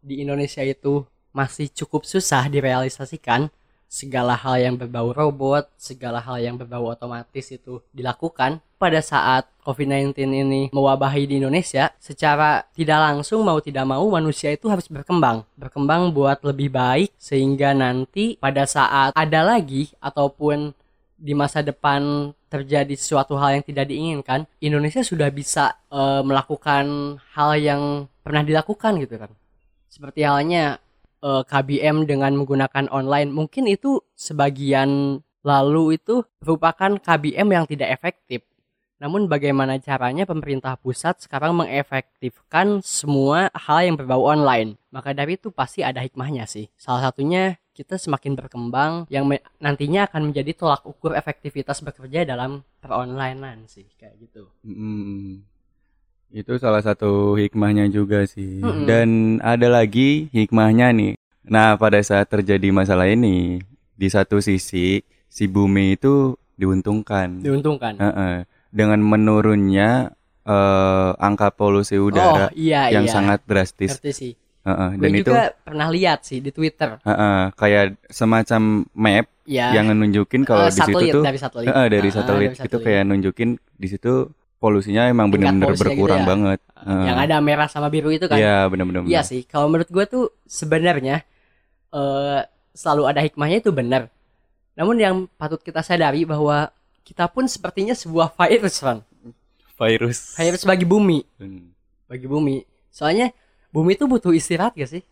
di 0.03 0.23
Indonesia 0.23 0.63
itu 0.63 1.03
masih 1.36 1.67
cukup 1.71 2.07
susah 2.07 2.47
direalisasikan, 2.47 3.51
segala 3.88 4.36
hal 4.36 4.59
yang 4.59 4.75
berbau 4.75 5.15
robot, 5.15 5.71
segala 5.79 6.19
hal 6.19 6.41
yang 6.41 6.55
berbau 6.59 6.91
otomatis 6.91 7.47
itu 7.53 7.79
dilakukan 7.95 8.59
pada 8.75 8.99
saat 8.99 9.47
COVID-19 9.65 10.13
ini 10.29 10.61
mewabahi 10.69 11.25
di 11.25 11.41
Indonesia, 11.41 11.89
secara 11.97 12.67
tidak 12.75 12.99
langsung 13.01 13.41
mau 13.41 13.57
tidak 13.63 13.88
mau 13.88 14.03
manusia 14.11 14.53
itu 14.53 14.69
harus 14.69 14.86
berkembang, 14.91 15.47
berkembang 15.57 16.13
buat 16.13 16.43
lebih 16.45 16.69
baik 16.69 17.09
sehingga 17.17 17.73
nanti 17.73 18.38
pada 18.38 18.67
saat 18.69 19.15
ada 19.15 19.41
lagi 19.41 19.89
ataupun 19.97 20.75
di 21.15 21.31
masa 21.31 21.63
depan 21.63 22.29
terjadi 22.51 22.91
sesuatu 22.93 23.39
hal 23.39 23.59
yang 23.59 23.65
tidak 23.65 23.88
diinginkan, 23.89 24.45
Indonesia 24.59 25.01
sudah 25.01 25.31
bisa 25.31 25.79
eh, 25.89 26.21
melakukan 26.21 27.17
hal 27.33 27.51
yang 27.57 27.81
pernah 28.21 28.43
dilakukan 28.43 28.99
gitu 29.01 29.15
kan. 29.17 29.31
Seperti 29.89 30.27
halnya 30.27 30.75
eh, 31.24 31.43
KBM 31.45 32.09
dengan 32.09 32.36
menggunakan 32.36 32.91
online, 32.91 33.30
mungkin 33.32 33.70
itu 33.70 34.01
sebagian 34.16 35.22
lalu 35.45 36.01
itu 36.01 36.26
merupakan 36.41 36.97
KBM 36.97 37.47
yang 37.53 37.66
tidak 37.70 37.93
efektif. 37.93 38.41
Namun 38.95 39.28
bagaimana 39.28 39.76
caranya 39.78 40.24
pemerintah 40.24 40.80
pusat 40.80 41.20
sekarang 41.20 41.53
mengefektifkan 41.53 42.80
semua 42.82 43.51
hal 43.51 43.86
yang 43.86 43.95
berbau 43.99 44.24
online. 44.24 44.80
Maka 44.89 45.11
dari 45.11 45.36
itu 45.36 45.51
pasti 45.51 45.84
ada 45.84 45.99
hikmahnya 45.99 46.47
sih. 46.47 46.72
Salah 46.80 47.11
satunya 47.11 47.59
kita 47.76 47.99
semakin 47.99 48.39
berkembang 48.39 49.03
yang 49.11 49.28
nantinya 49.59 50.07
akan 50.07 50.32
menjadi 50.32 50.55
tolak 50.55 50.88
ukur 50.88 51.11
efektivitas 51.11 51.84
bekerja 51.84 52.24
dalam 52.24 52.63
peronlinean 52.80 53.68
sih 53.68 53.84
kayak 53.99 54.16
gitu. 54.24 54.47
Mm, 54.63 55.43
itu 56.32 56.57
salah 56.57 56.82
satu 56.82 57.36
hikmahnya 57.36 57.89
juga 57.89 58.26
sih. 58.26 58.61
Mm-mm. 58.61 58.86
Dan 58.86 59.07
ada 59.41 59.67
lagi 59.67 60.28
hikmahnya 60.30 60.91
nih. 60.91 61.13
Nah, 61.45 61.78
pada 61.78 62.01
saat 62.01 62.26
terjadi 62.28 62.73
masalah 62.73 63.05
ini, 63.05 63.61
di 63.93 64.07
satu 64.09 64.41
sisi 64.41 64.99
si 65.26 65.43
bumi 65.45 65.95
itu 65.95 66.34
diuntungkan. 66.55 67.39
Diuntungkan. 67.39 67.95
Heeh. 67.97 68.36
Dengan 68.69 68.99
menurunnya 68.99 70.11
eh, 70.43 71.11
angka 71.17 71.49
polusi 71.49 71.95
udara 71.95 72.47
oh 72.47 72.51
iya 72.53 72.91
yang 72.91 73.05
iya. 73.07 73.13
sangat 73.13 73.39
drastis. 73.45 73.95
Ngerti 73.97 74.11
sih. 74.11 74.34
Heeh. 74.65 74.89
Gue 74.97 75.03
Dan 75.05 75.11
itu 75.15 75.30
juga 75.30 75.53
pernah 75.61 75.88
lihat 75.89 76.26
sih 76.26 76.41
di 76.41 76.49
Twitter. 76.49 76.97
heeh, 77.01 77.39
kayak 77.55 77.86
semacam 78.09 78.61
map 78.93 79.26
Ya. 79.45 79.78
yang 79.78 79.93
nunjukin 79.93 80.41
kalau 80.41 80.65
eh, 80.65 80.73
di 80.73 80.82
situ 80.82 80.89
satelit, 80.89 81.13
tuh 81.13 81.21
dari 81.21 81.38
satelit. 81.38 81.67
heeh, 81.69 81.86
dari 81.86 82.09
Ah, 82.09 82.13
satelit 82.17 82.51
dari 82.57 82.65
itu 82.65 82.78
kayak 82.82 83.01
nunjukin 83.05 83.49
di 83.78 83.88
situ 83.88 84.13
polusinya 84.66 85.05
emang 85.05 85.30
gitu 85.30 85.45
berkurang 85.78 86.26
ya. 86.26 86.28
banget. 86.28 86.59
Heeh. 86.82 87.03
yang 87.05 87.18
ada 87.22 87.38
merah 87.38 87.70
sama 87.70 87.89
biru 87.93 88.09
itu 88.09 88.26
kan. 88.26 88.38
Iya, 88.41 88.66
benar-benar. 88.66 89.05
Iya 89.05 89.22
sih, 89.22 89.45
kalau 89.45 89.70
menurut 89.70 89.89
gue 89.93 90.05
tuh 90.09 90.24
sebenarnya 90.49 91.22
eh 91.93 92.41
selalu 92.74 93.03
ada 93.05 93.22
hikmahnya 93.22 93.61
itu 93.61 93.70
benar. 93.70 94.09
Namun 94.74 94.97
yang 94.99 95.16
patut 95.38 95.61
kita 95.61 95.80
sadari 95.80 96.26
bahwa 96.28 96.68
kita 97.05 97.30
pun 97.30 97.45
sepertinya 97.45 97.93
sebuah 97.93 98.34
virus, 98.36 98.82
Ron. 98.82 98.99
Virus. 99.78 100.36
Virus 100.36 100.63
bagi 100.66 100.84
bumi, 100.84 101.22
Hmm. 101.38 101.70
bagi 102.09 102.26
bumi. 102.26 102.66
Soalnya 102.91 103.32
bumi 103.70 103.93
itu 103.95 104.09
butuh 104.09 104.34
istirahat 104.36 104.74
gak 104.76 104.89
sih? 104.89 105.03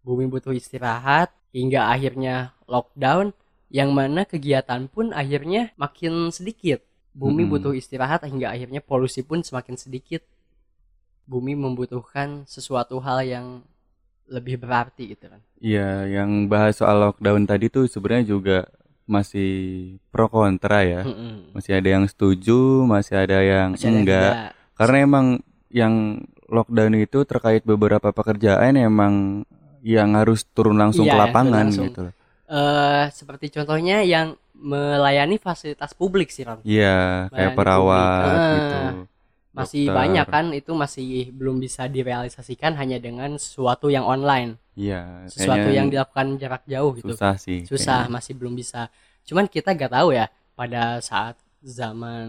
Bumi 0.00 0.30
butuh 0.30 0.54
istirahat 0.54 1.28
hingga 1.52 1.90
akhirnya 1.90 2.56
lockdown 2.64 3.36
yang 3.72 3.92
mana 3.92 4.28
kegiatan 4.28 4.88
pun 4.88 5.12
akhirnya 5.12 5.72
makin 5.76 6.28
sedikit. 6.28 6.84
Bumi 7.12 7.44
Mm-mm. 7.44 7.52
butuh 7.52 7.72
istirahat 7.76 8.24
hingga 8.24 8.48
akhirnya 8.50 8.80
polusi 8.80 9.20
pun 9.20 9.44
semakin 9.44 9.76
sedikit. 9.76 10.24
Bumi 11.28 11.54
membutuhkan 11.54 12.42
sesuatu 12.48 12.98
hal 12.98 13.22
yang 13.22 13.46
lebih 14.26 14.56
berarti 14.58 15.12
gitu 15.12 15.28
kan. 15.28 15.40
Iya, 15.60 16.08
yang 16.08 16.48
bahas 16.48 16.80
soal 16.80 16.98
lockdown 16.98 17.44
tadi 17.44 17.68
tuh 17.68 17.84
sebenarnya 17.86 18.32
juga 18.32 18.58
masih 19.04 19.50
pro 20.08 20.26
kontra 20.26 20.82
ya. 20.82 21.02
Mm-mm. 21.04 21.52
Masih 21.52 21.76
ada 21.78 21.88
yang 21.88 22.04
setuju, 22.08 22.86
masih 22.88 23.14
ada 23.22 23.38
yang 23.44 23.76
Masih 23.76 23.86
ada 23.86 23.92
yang 23.92 23.96
enggak. 24.02 24.32
Karena 24.74 24.96
emang 25.04 25.26
yang 25.68 25.94
lockdown 26.48 26.94
itu 26.96 27.18
terkait 27.28 27.62
beberapa 27.64 28.08
pekerjaan 28.10 28.76
emang 28.76 29.44
yang 29.84 30.14
harus 30.16 30.44
turun 30.48 30.78
langsung 30.80 31.04
Iya, 31.06 31.12
ke 31.12 31.18
lapangan 31.28 31.52
langsung. 31.68 31.86
gitu. 31.92 32.02
Eh, 32.52 33.04
seperti 33.12 33.48
contohnya 33.52 34.04
yang 34.04 34.36
melayani 34.62 35.36
fasilitas 35.42 35.92
publik 35.92 36.30
sih 36.30 36.46
Ron. 36.46 36.62
Iya, 36.62 37.26
kayak 37.28 37.52
Melayani 37.52 37.58
perawat 37.58 38.06
publik. 38.22 38.38
Ah, 38.38 38.54
gitu. 38.54 38.78
Masih 39.52 39.84
Dokter. 39.84 39.98
banyak 40.00 40.26
kan 40.32 40.46
itu 40.56 40.72
masih 40.72 41.08
belum 41.36 41.60
bisa 41.60 41.84
direalisasikan 41.84 42.72
hanya 42.80 42.96
dengan 42.96 43.36
sesuatu 43.36 43.92
yang 43.92 44.08
online, 44.08 44.56
Iya, 44.72 45.28
sesuatu 45.28 45.68
yang 45.68 45.92
dilakukan 45.92 46.40
jarak 46.40 46.64
jauh 46.64 46.96
gitu. 46.96 47.12
susah 47.12 47.36
sih. 47.36 47.68
Susah, 47.68 48.08
kayaknya. 48.08 48.14
masih 48.16 48.32
belum 48.40 48.54
bisa. 48.56 48.88
Cuman 49.28 49.44
kita 49.52 49.76
gak 49.76 49.92
tahu 49.92 50.16
ya 50.16 50.32
pada 50.56 51.04
saat 51.04 51.36
zaman 51.60 52.28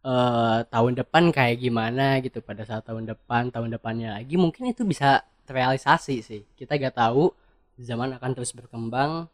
eh 0.00 0.58
tahun 0.70 0.92
depan 1.02 1.34
kayak 1.34 1.58
gimana 1.60 2.22
gitu. 2.22 2.38
Pada 2.40 2.62
saat 2.62 2.86
tahun 2.86 3.10
depan, 3.10 3.50
tahun 3.50 3.74
depannya 3.74 4.16
lagi 4.22 4.38
mungkin 4.38 4.70
itu 4.70 4.86
bisa 4.86 5.26
terrealisasi 5.50 6.16
sih. 6.22 6.42
Kita 6.54 6.78
gak 6.78 6.94
tahu 6.94 7.34
zaman 7.74 8.14
akan 8.22 8.30
terus 8.38 8.54
berkembang. 8.54 9.26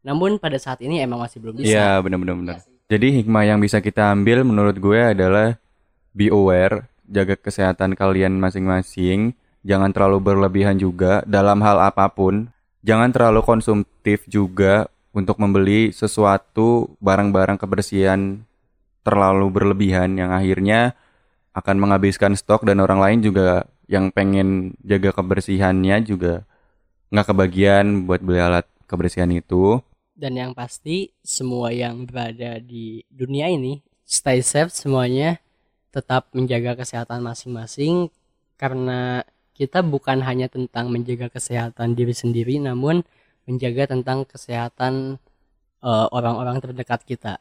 Namun 0.00 0.40
pada 0.40 0.56
saat 0.56 0.80
ini 0.80 1.00
emang 1.04 1.20
masih 1.20 1.38
belum 1.40 1.60
bisa. 1.60 1.68
Iya, 1.68 1.90
benar-benar 2.00 2.36
benar. 2.36 2.58
Jadi 2.90 3.22
hikmah 3.22 3.44
yang 3.46 3.58
bisa 3.62 3.78
kita 3.78 4.10
ambil 4.10 4.42
menurut 4.42 4.76
gue 4.80 5.00
adalah 5.14 5.54
be 6.10 6.32
aware, 6.32 6.90
jaga 7.06 7.38
kesehatan 7.38 7.94
kalian 7.94 8.40
masing-masing, 8.42 9.36
jangan 9.62 9.94
terlalu 9.94 10.18
berlebihan 10.32 10.74
juga 10.80 11.22
dalam 11.28 11.62
hal 11.62 11.78
apa 11.78 12.08
pun. 12.10 12.50
Jangan 12.80 13.12
terlalu 13.12 13.44
konsumtif 13.44 14.24
juga 14.24 14.88
untuk 15.12 15.36
membeli 15.36 15.92
sesuatu 15.92 16.96
barang-barang 17.02 17.60
kebersihan 17.60 18.40
terlalu 19.04 19.46
berlebihan 19.52 20.16
yang 20.16 20.30
akhirnya 20.30 20.96
akan 21.50 21.76
menghabiskan 21.82 22.38
stok 22.38 22.62
dan 22.62 22.78
orang 22.78 23.02
lain 23.02 23.18
juga 23.20 23.66
yang 23.90 24.14
pengen 24.14 24.78
jaga 24.86 25.10
kebersihannya 25.10 26.06
juga 26.06 26.46
nggak 27.10 27.26
kebagian 27.26 28.06
buat 28.06 28.22
beli 28.22 28.38
alat 28.38 28.66
kebersihan 28.86 29.30
itu. 29.34 29.82
Dan 30.20 30.36
yang 30.36 30.52
pasti 30.52 31.16
semua 31.24 31.72
yang 31.72 32.04
berada 32.04 32.60
di 32.60 33.00
dunia 33.08 33.48
ini 33.48 33.80
stay 34.04 34.44
safe 34.44 34.68
semuanya. 34.68 35.40
Tetap 35.88 36.28
menjaga 36.36 36.76
kesehatan 36.76 37.24
masing-masing. 37.24 38.12
Karena 38.60 39.24
kita 39.56 39.80
bukan 39.80 40.20
hanya 40.24 40.52
tentang 40.52 40.92
menjaga 40.92 41.32
kesehatan 41.32 41.92
diri 41.92 42.12
sendiri 42.16 42.60
namun 42.60 43.00
menjaga 43.44 43.92
tentang 43.92 44.24
kesehatan 44.24 45.20
eh, 45.84 46.06
orang-orang 46.12 46.60
terdekat 46.64 47.04
kita. 47.04 47.34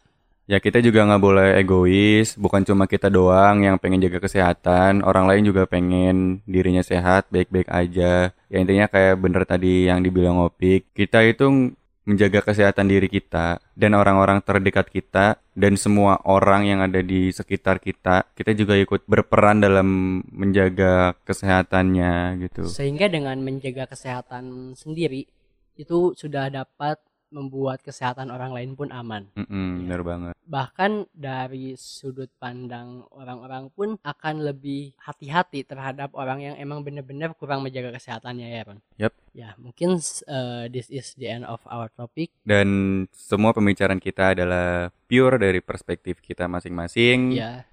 ya 0.49 0.57
kita 0.57 0.81
juga 0.81 1.05
nggak 1.05 1.21
boleh 1.21 1.49
egois. 1.61 2.33
Bukan 2.33 2.65
cuma 2.65 2.89
kita 2.89 3.07
doang 3.07 3.61
yang 3.61 3.77
pengen 3.77 4.01
jaga 4.01 4.17
kesehatan. 4.17 5.05
Orang 5.05 5.29
lain 5.29 5.45
juga 5.45 5.69
pengen 5.69 6.41
dirinya 6.49 6.81
sehat 6.81 7.29
baik-baik 7.29 7.69
aja. 7.69 8.33
Ya 8.49 8.57
intinya 8.57 8.89
kayak 8.89 9.15
bener 9.21 9.45
tadi 9.45 9.85
yang 9.87 10.01
dibilang 10.01 10.41
Opik. 10.41 10.89
Kita 10.97 11.21
itu 11.21 11.77
menjaga 12.09 12.41
kesehatan 12.41 12.89
diri 12.89 13.05
kita 13.05 13.61
dan 13.77 13.93
orang-orang 13.93 14.41
terdekat 14.41 14.89
kita 14.89 15.37
dan 15.53 15.77
semua 15.77 16.17
orang 16.25 16.65
yang 16.65 16.81
ada 16.81 17.05
di 17.05 17.29
sekitar 17.29 17.77
kita 17.77 18.25
kita 18.33 18.57
juga 18.57 18.73
ikut 18.73 19.05
berperan 19.05 19.61
dalam 19.61 20.19
menjaga 20.33 21.13
kesehatannya 21.21 22.41
gitu. 22.49 22.65
Sehingga 22.65 23.05
dengan 23.05 23.37
menjaga 23.45 23.85
kesehatan 23.85 24.73
sendiri 24.73 25.29
itu 25.77 26.17
sudah 26.17 26.49
dapat 26.49 26.97
membuat 27.29 27.81
kesehatan 27.81 28.29
orang 28.29 28.51
lain 28.51 28.73
pun 28.73 28.89
aman. 28.89 29.29
Mm-mm, 29.37 29.85
bener 29.85 30.01
banget. 30.01 30.33
Bahkan 30.43 31.13
dari 31.13 31.77
sudut 31.77 32.29
pandang 32.37 33.05
orang-orang 33.13 33.69
pun 33.69 33.95
akan 34.01 34.41
lebih 34.41 34.97
hati-hati 34.97 35.61
terhadap 35.61 36.13
orang 36.17 36.41
yang 36.41 36.55
emang 36.57 36.81
benar-benar 36.81 37.37
kurang 37.37 37.61
menjaga 37.61 37.93
kesehatannya 37.93 38.47
ya, 38.49 38.61
Ron. 38.65 38.79
Yap. 38.97 39.13
Ya, 39.31 39.53
mungkin 39.61 40.01
uh, 40.25 40.65
this 40.67 40.89
is 40.89 41.13
the 41.15 41.29
end 41.29 41.45
of 41.45 41.61
our 41.69 41.87
topic. 41.93 42.33
Dan 42.41 42.67
semua 43.13 43.53
pembicaraan 43.53 44.01
kita 44.01 44.33
adalah 44.33 44.89
pure 45.05 45.37
dari 45.37 45.61
perspektif 45.61 46.17
kita 46.19 46.49
masing-masing. 46.49 47.37
Ya. 47.37 47.63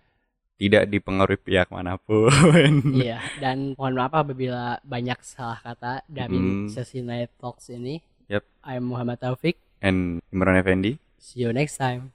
Tidak 0.57 0.89
dipengaruhi 0.89 1.37
pihak 1.37 1.69
mana 1.69 2.01
pun. 2.01 2.33
Iya, 2.97 3.21
dan 3.45 3.77
mohon 3.77 3.93
maaf 3.93 4.17
apabila 4.17 4.81
banyak 4.81 5.21
salah 5.21 5.61
kata 5.61 6.01
dari 6.09 6.33
Hmm. 6.33 6.69
sesi 6.73 7.05
Night 7.05 7.37
Talks 7.37 7.69
ini. 7.69 8.01
Yep. 8.29 8.45
I'm 8.65 8.85
Muhammad 8.91 9.21
Taufik. 9.21 9.57
And 9.81 10.23
Imran 10.35 10.59
Effendi. 10.59 10.99
See 11.19 11.41
you 11.47 11.53
next 11.53 11.77
time. 11.79 12.13